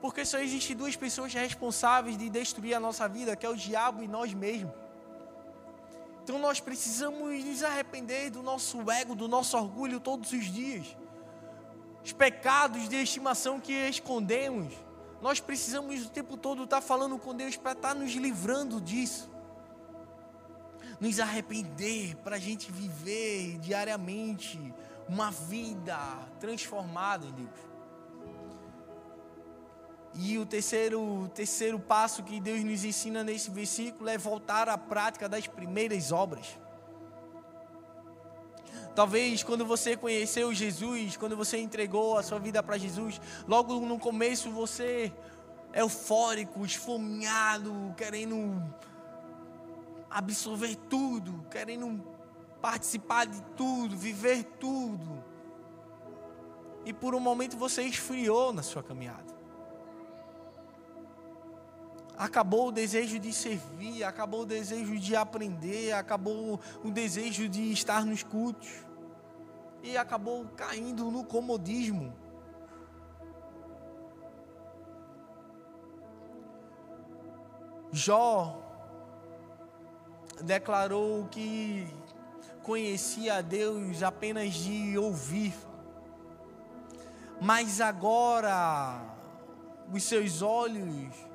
[0.00, 4.02] Porque só existem duas pessoas responsáveis de destruir a nossa vida, que é o diabo
[4.02, 4.72] e nós mesmos.
[6.22, 10.96] Então nós precisamos nos arrepender do nosso ego, do nosso orgulho todos os dias.
[12.04, 14.72] Os pecados de estimação que escondemos.
[15.20, 19.30] Nós precisamos o tempo todo estar falando com Deus para estar nos livrando disso.
[20.98, 24.58] Nos arrepender para a gente viver diariamente
[25.08, 25.98] uma vida
[26.38, 27.69] transformada em Deus.
[30.14, 34.76] E o terceiro, o terceiro passo que Deus nos ensina nesse versículo é voltar à
[34.76, 36.58] prática das primeiras obras.
[38.94, 43.98] Talvez quando você conheceu Jesus, quando você entregou a sua vida para Jesus, logo no
[43.98, 45.12] começo você
[45.72, 48.60] é eufórico, esfomeado, querendo
[50.10, 52.04] absorver tudo, querendo
[52.60, 55.24] participar de tudo, viver tudo.
[56.84, 59.39] E por um momento você esfriou na sua caminhada
[62.20, 68.04] acabou o desejo de servir, acabou o desejo de aprender, acabou o desejo de estar
[68.04, 68.68] nos cultos
[69.82, 72.12] e acabou caindo no comodismo.
[77.90, 78.62] Jó
[80.42, 81.88] declarou que
[82.62, 85.54] conhecia a Deus apenas de ouvir,
[87.40, 89.16] mas agora
[89.90, 91.29] os seus olhos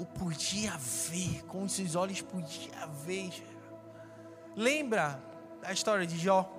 [0.00, 3.30] o podia ver, com os seus olhos podia ver.
[4.56, 5.22] Lembra
[5.62, 6.50] a história de Jó?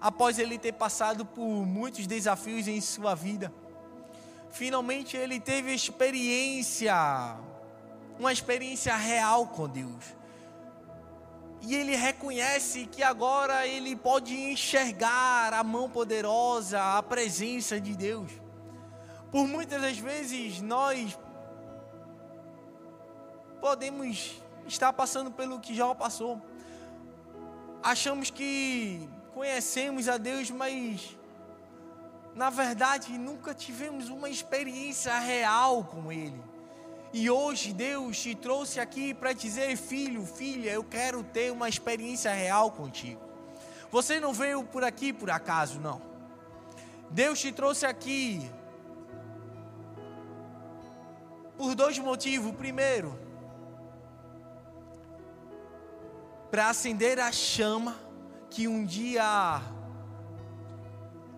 [0.00, 3.52] Após ele ter passado por muitos desafios em sua vida,
[4.52, 6.94] finalmente ele teve experiência,
[8.16, 10.04] uma experiência real com Deus.
[11.62, 18.41] E ele reconhece que agora ele pode enxergar a mão poderosa, a presença de Deus.
[19.32, 21.18] Por muitas das vezes nós
[23.62, 26.38] podemos estar passando pelo que Jó passou.
[27.82, 31.16] Achamos que conhecemos a Deus, mas
[32.34, 36.44] na verdade nunca tivemos uma experiência real com Ele.
[37.10, 42.30] E hoje Deus te trouxe aqui para dizer, filho, filha, eu quero ter uma experiência
[42.34, 43.22] real contigo.
[43.90, 46.02] Você não veio por aqui por acaso, não.
[47.10, 48.50] Deus te trouxe aqui
[51.62, 52.52] por dois motivos.
[52.56, 53.16] Primeiro,
[56.50, 57.96] para acender a chama
[58.50, 59.62] que um dia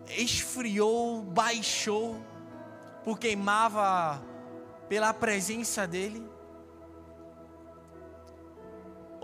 [0.09, 2.17] esfriou, baixou,
[3.05, 4.23] por queimava
[4.89, 6.27] pela presença dele.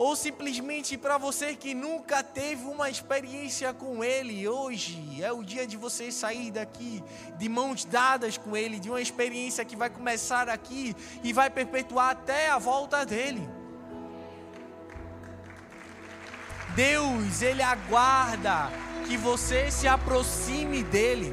[0.00, 5.66] Ou simplesmente para você que nunca teve uma experiência com Ele, hoje é o dia
[5.66, 7.04] de você sair daqui
[7.36, 12.12] de mãos dadas com Ele, de uma experiência que vai começar aqui e vai perpetuar
[12.12, 13.46] até a volta dele.
[16.74, 18.70] Deus, Ele aguarda
[19.06, 21.30] que você se aproxime dEle.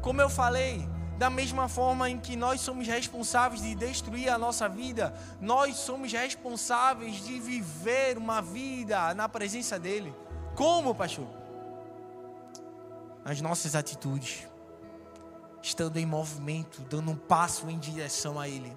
[0.00, 0.88] Como eu falei,
[1.20, 6.10] da mesma forma em que nós somos responsáveis de destruir a nossa vida, nós somos
[6.10, 10.16] responsáveis de viver uma vida na presença dEle.
[10.54, 11.28] Como, pastor?
[13.22, 14.48] As nossas atitudes,
[15.62, 18.74] estando em movimento, dando um passo em direção a Ele.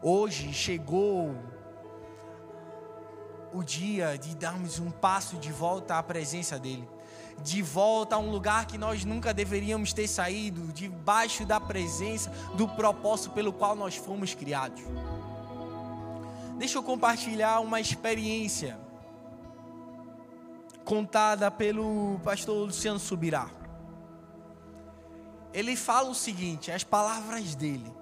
[0.00, 1.36] Hoje chegou
[3.52, 6.93] o dia de darmos um passo de volta à presença dEle
[7.42, 12.68] de volta a um lugar que nós nunca deveríamos ter saído, debaixo da presença do
[12.68, 14.82] propósito pelo qual nós fomos criados.
[16.56, 18.78] Deixa eu compartilhar uma experiência
[20.84, 23.50] contada pelo pastor Luciano Subirá.
[25.52, 27.92] Ele fala o seguinte, as palavras dele.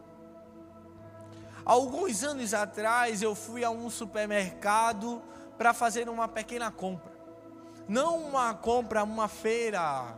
[1.64, 5.22] Alguns anos atrás eu fui a um supermercado
[5.56, 7.11] para fazer uma pequena compra.
[7.88, 10.14] Não uma compra, uma feira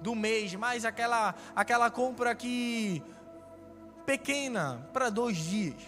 [0.00, 3.02] do mês, mas aquela, aquela compra que
[4.06, 5.80] pequena para dois dias.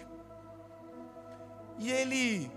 [1.79, 2.51] E ele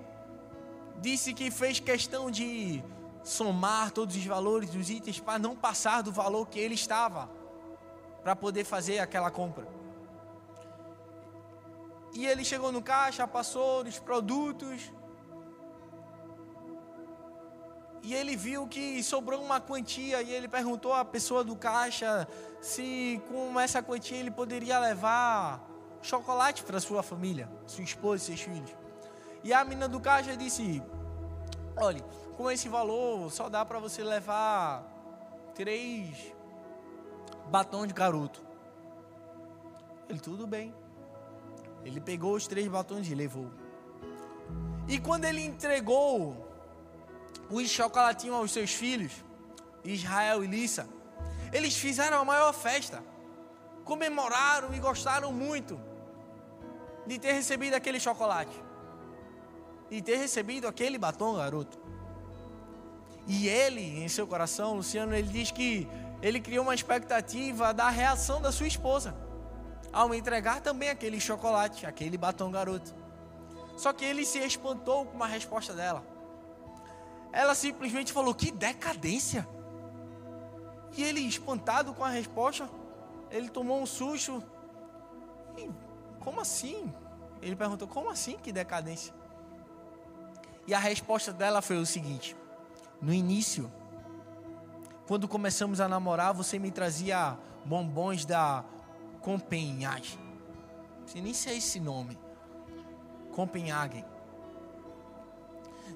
[1.00, 2.84] disse que fez questão de
[3.24, 7.30] somar todos os valores dos itens para não passar do valor que ele estava
[8.22, 9.68] para poder fazer aquela compra.
[12.14, 14.92] E ele chegou no caixa, passou os produtos,
[18.06, 22.28] e ele viu que sobrou uma quantia e ele perguntou à pessoa do caixa
[22.62, 25.68] se com essa quantia ele poderia levar
[26.04, 28.70] chocolate para sua família, sua esposa e seus filhos.
[29.44, 30.84] E a menina do caixa disse:
[31.76, 32.00] Olha,
[32.38, 34.84] com esse valor só dá para você levar
[35.56, 36.32] três
[37.50, 38.40] batons de garoto.
[40.08, 40.72] Ele, tudo bem.
[41.84, 43.50] Ele pegou os três batons e levou.
[44.88, 46.55] E quando ele entregou
[47.56, 49.14] os chocolatinhos aos seus filhos,
[49.84, 50.88] Israel e Lissa.
[51.54, 53.02] Eles fizeram a maior festa,
[53.86, 55.80] comemoraram e gostaram muito
[57.08, 58.56] de ter recebido aquele chocolate,
[59.90, 61.80] de ter recebido aquele batom, garoto.
[63.28, 65.88] E ele, em seu coração, Luciano, ele diz que
[66.22, 69.16] ele criou uma expectativa da reação da sua esposa
[69.94, 72.94] ao entregar também aquele chocolate, aquele batom garoto.
[73.78, 76.15] Só que ele se espantou com uma resposta dela.
[77.36, 79.46] Ela simplesmente falou: Que decadência!
[80.96, 82.70] E ele, espantado com a resposta,
[83.30, 84.42] ele tomou um susto.
[85.58, 85.70] E,
[86.22, 86.92] como assim?
[87.42, 88.38] Ele perguntou: Como assim?
[88.38, 89.14] Que decadência?
[90.66, 92.38] E a resposta dela foi o seguinte:
[93.02, 93.70] No início,
[95.06, 98.64] quando começamos a namorar, você me trazia bombons da
[99.20, 100.18] Copenhagen.
[101.02, 102.18] Não sei nem se é esse nome.
[103.34, 104.06] Copenhagen.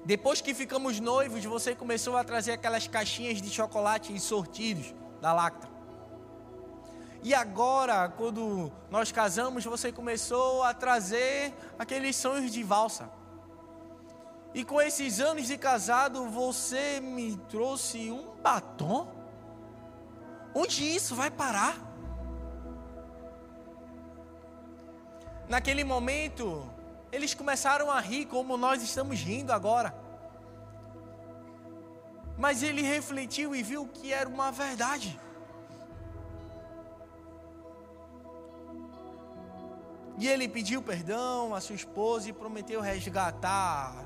[0.04, 5.68] Depois que ficamos noivos, você começou a trazer aquelas caixinhas de chocolate sortidos da Lacta.
[7.22, 13.10] E agora, quando nós casamos, você começou a trazer aqueles sonhos de valsa.
[14.54, 19.06] E com esses anos de casado, você me trouxe um batom?
[20.54, 21.76] Onde isso vai parar?
[25.48, 26.68] Naquele momento,
[27.12, 29.94] eles começaram a rir como nós estamos rindo agora.
[32.38, 35.18] Mas ele refletiu e viu que era uma verdade.
[40.18, 44.04] E ele pediu perdão à sua esposa e prometeu resgatar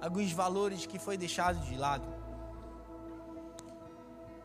[0.00, 2.06] alguns valores que foi deixado de lado.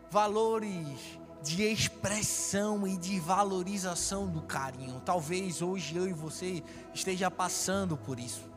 [0.10, 5.02] Valores de expressão e de valorização do carinho.
[5.06, 6.64] Talvez hoje eu e você
[6.94, 8.50] esteja passando por isso.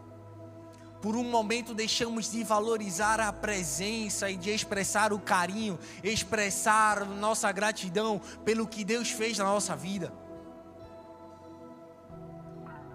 [1.00, 7.50] Por um momento deixamos de valorizar a presença e de expressar o carinho, expressar nossa
[7.50, 10.12] gratidão pelo que Deus fez na nossa vida.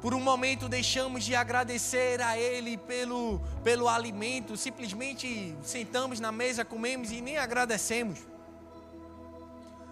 [0.02, 6.64] Por um momento deixamos de agradecer a Ele pelo, pelo alimento, simplesmente sentamos na mesa,
[6.64, 8.20] comemos e nem agradecemos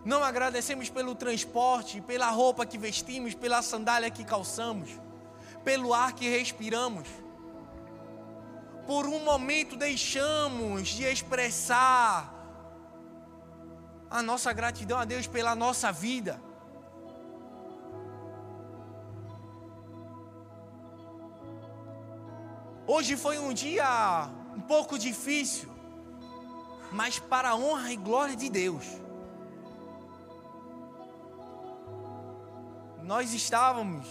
[0.05, 4.91] não agradecemos pelo transporte, pela roupa que vestimos, pela sandália que calçamos,
[5.63, 7.07] pelo ar que respiramos.
[8.85, 12.31] Por um momento deixamos de expressar
[14.07, 16.39] a nossa gratidão a Deus pela nossa vida.
[22.85, 25.67] Hoje foi um dia um pouco difícil,
[26.91, 29.04] mas para a honra e glória de Deus.
[33.05, 34.07] Nós estávamos,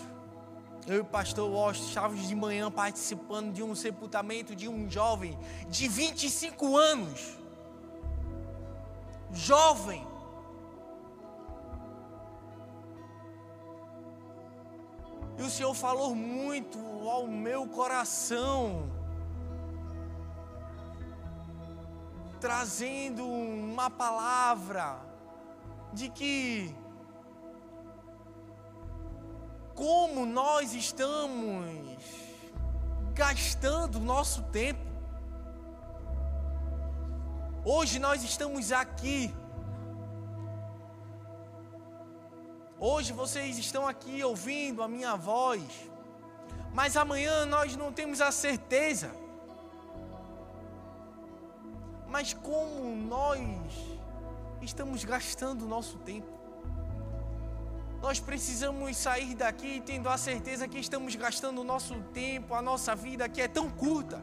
[0.86, 5.36] eu e o pastor Washington, estávamos de manhã participando de um sepultamento de um jovem
[5.68, 7.36] de 25 anos.
[9.32, 10.06] Jovem.
[15.36, 16.78] E o Senhor falou muito
[17.08, 18.88] ao meu coração,
[22.38, 25.00] trazendo uma palavra
[25.92, 26.83] de que
[29.74, 31.98] como nós estamos
[33.12, 34.80] gastando nosso tempo.
[37.64, 39.34] Hoje nós estamos aqui.
[42.78, 45.62] Hoje vocês estão aqui ouvindo a minha voz.
[46.72, 49.10] Mas amanhã nós não temos a certeza.
[52.06, 53.40] Mas como nós
[54.60, 56.33] estamos gastando o nosso tempo?
[58.04, 62.94] Nós precisamos sair daqui tendo a certeza que estamos gastando o nosso tempo, a nossa
[62.94, 64.22] vida que é tão curta.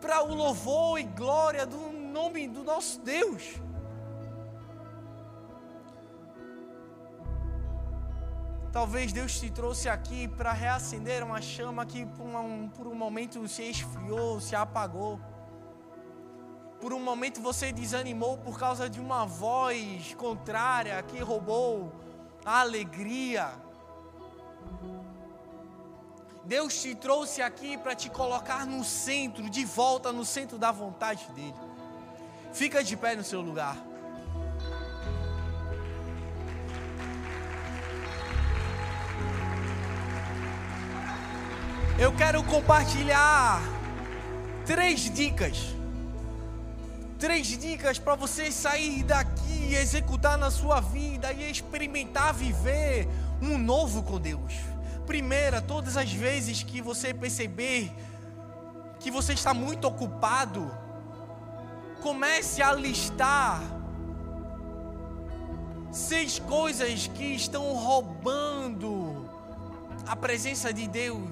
[0.00, 3.44] Para o louvor e glória do nome do nosso Deus.
[8.72, 13.46] Talvez Deus te trouxe aqui para reacender uma chama que por um, por um momento
[13.46, 15.20] se esfriou, se apagou.
[16.80, 21.92] Por um momento você desanimou por causa de uma voz contrária que roubou
[22.44, 23.50] a alegria.
[26.44, 31.26] Deus te trouxe aqui para te colocar no centro, de volta no centro da vontade
[31.34, 31.54] dEle.
[32.52, 33.76] Fica de pé no seu lugar.
[41.98, 43.60] Eu quero compartilhar
[44.64, 45.77] três dicas
[47.18, 53.08] Três dicas para você sair daqui e executar na sua vida e experimentar viver
[53.42, 54.54] um novo com Deus.
[55.04, 57.92] Primeira, todas as vezes que você perceber
[59.00, 60.70] que você está muito ocupado,
[62.02, 63.60] comece a listar
[65.90, 69.28] seis coisas que estão roubando
[70.06, 71.28] a presença de Deus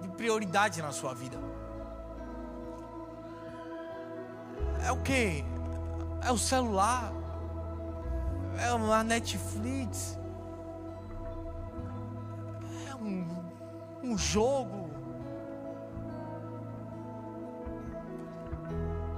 [0.00, 1.57] de prioridade na sua vida.
[4.84, 5.44] É o que?
[6.22, 7.12] É o celular?
[8.58, 10.18] É a Netflix?
[12.90, 13.26] É um,
[14.02, 14.90] um jogo?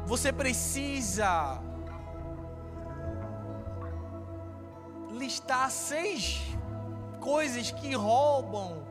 [0.07, 1.61] Você precisa
[5.13, 6.43] listar seis
[7.21, 8.83] coisas que roubam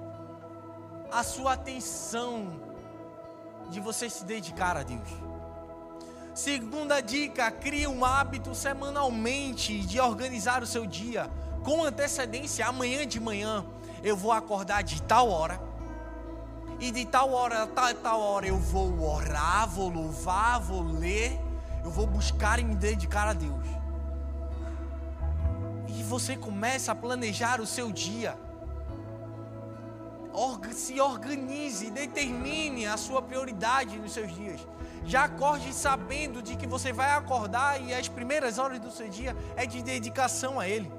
[1.12, 2.48] a sua atenção
[3.70, 5.29] de você se dedicar a Deus.
[6.40, 11.30] Segunda dica: crie um hábito semanalmente de organizar o seu dia
[11.66, 12.66] com antecedência.
[12.66, 13.66] Amanhã de manhã
[14.02, 15.60] eu vou acordar de tal hora.
[16.80, 21.38] E de tal hora a tal, tal hora eu vou orar, vou louvar, vou ler,
[21.84, 23.68] eu vou buscar e me dedicar a Deus.
[25.90, 28.34] E você começa a planejar o seu dia.
[30.72, 34.62] Se organize, determine a sua prioridade nos seus dias.
[35.06, 39.36] Já acorde sabendo de que você vai acordar e as primeiras horas do seu dia
[39.56, 40.92] é de dedicação a Ele.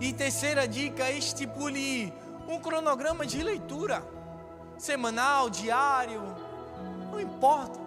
[0.00, 2.12] E terceira dica, estipule
[2.48, 4.02] um cronograma de leitura,
[4.76, 6.22] semanal, diário,
[7.10, 7.78] não importa.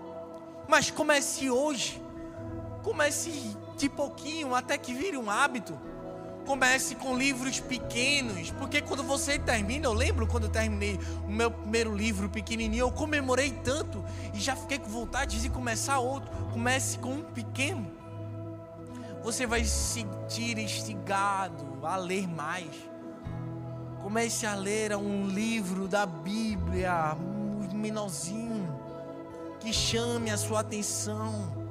[0.68, 2.01] Mas comece hoje,
[2.84, 5.78] comece de pouquinho até que vire um hábito.
[6.45, 11.49] Comece com livros pequenos, porque quando você termina, eu lembro quando eu terminei o meu
[11.49, 16.29] primeiro livro pequenininho, eu comemorei tanto e já fiquei com vontade de começar outro.
[16.51, 17.91] Comece com um pequeno.
[19.23, 22.69] Você vai se sentir instigado a ler mais.
[24.03, 28.69] Comece a ler um livro da Bíblia, um menorzinho,
[29.59, 31.65] que chame a sua atenção.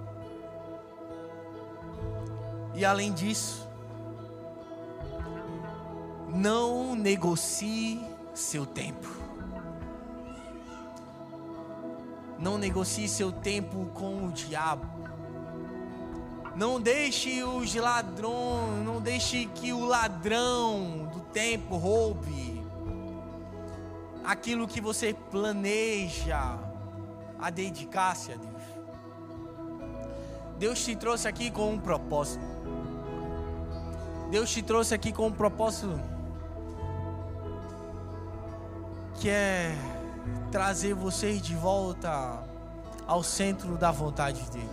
[2.74, 3.63] E além disso,
[6.35, 8.05] não negocie
[8.35, 9.09] seu tempo.
[12.37, 14.85] Não negocie seu tempo com o diabo.
[16.57, 22.62] Não deixe os ladrões, não deixe que o ladrão do tempo roube
[24.24, 26.59] aquilo que você planeja
[27.39, 28.55] a dedicar-se a Deus.
[30.59, 32.45] Deus te trouxe aqui com um propósito.
[34.30, 36.13] Deus te trouxe aqui com um propósito
[39.20, 39.76] quer
[40.50, 42.42] trazer vocês de volta
[43.06, 44.70] ao centro da vontade dele.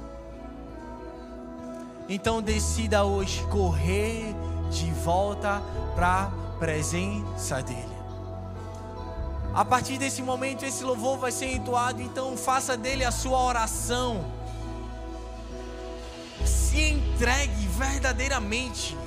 [2.07, 4.35] Então decida hoje correr
[4.69, 5.61] de volta
[5.95, 8.01] para a presença dele.
[9.53, 14.23] A partir desse momento, esse louvor vai ser entoado, então faça dele a sua oração.
[16.45, 18.97] Se entregue verdadeiramente.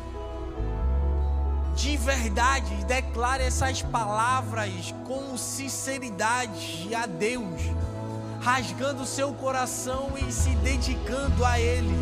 [1.74, 7.60] De verdade, declare essas palavras com sinceridade a Deus,
[8.40, 11.96] rasgando seu coração e se dedicando a Ele,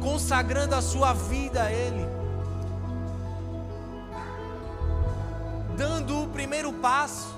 [0.00, 2.16] consagrando a sua vida a Ele.
[5.76, 7.34] dando o primeiro passo,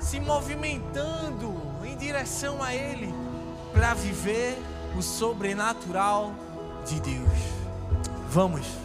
[0.00, 1.54] se movimentando
[1.84, 3.14] em direção a Ele,
[3.72, 4.60] para viver
[4.96, 6.32] o sobrenatural
[6.84, 7.38] de Deus.
[8.28, 8.83] Vamos.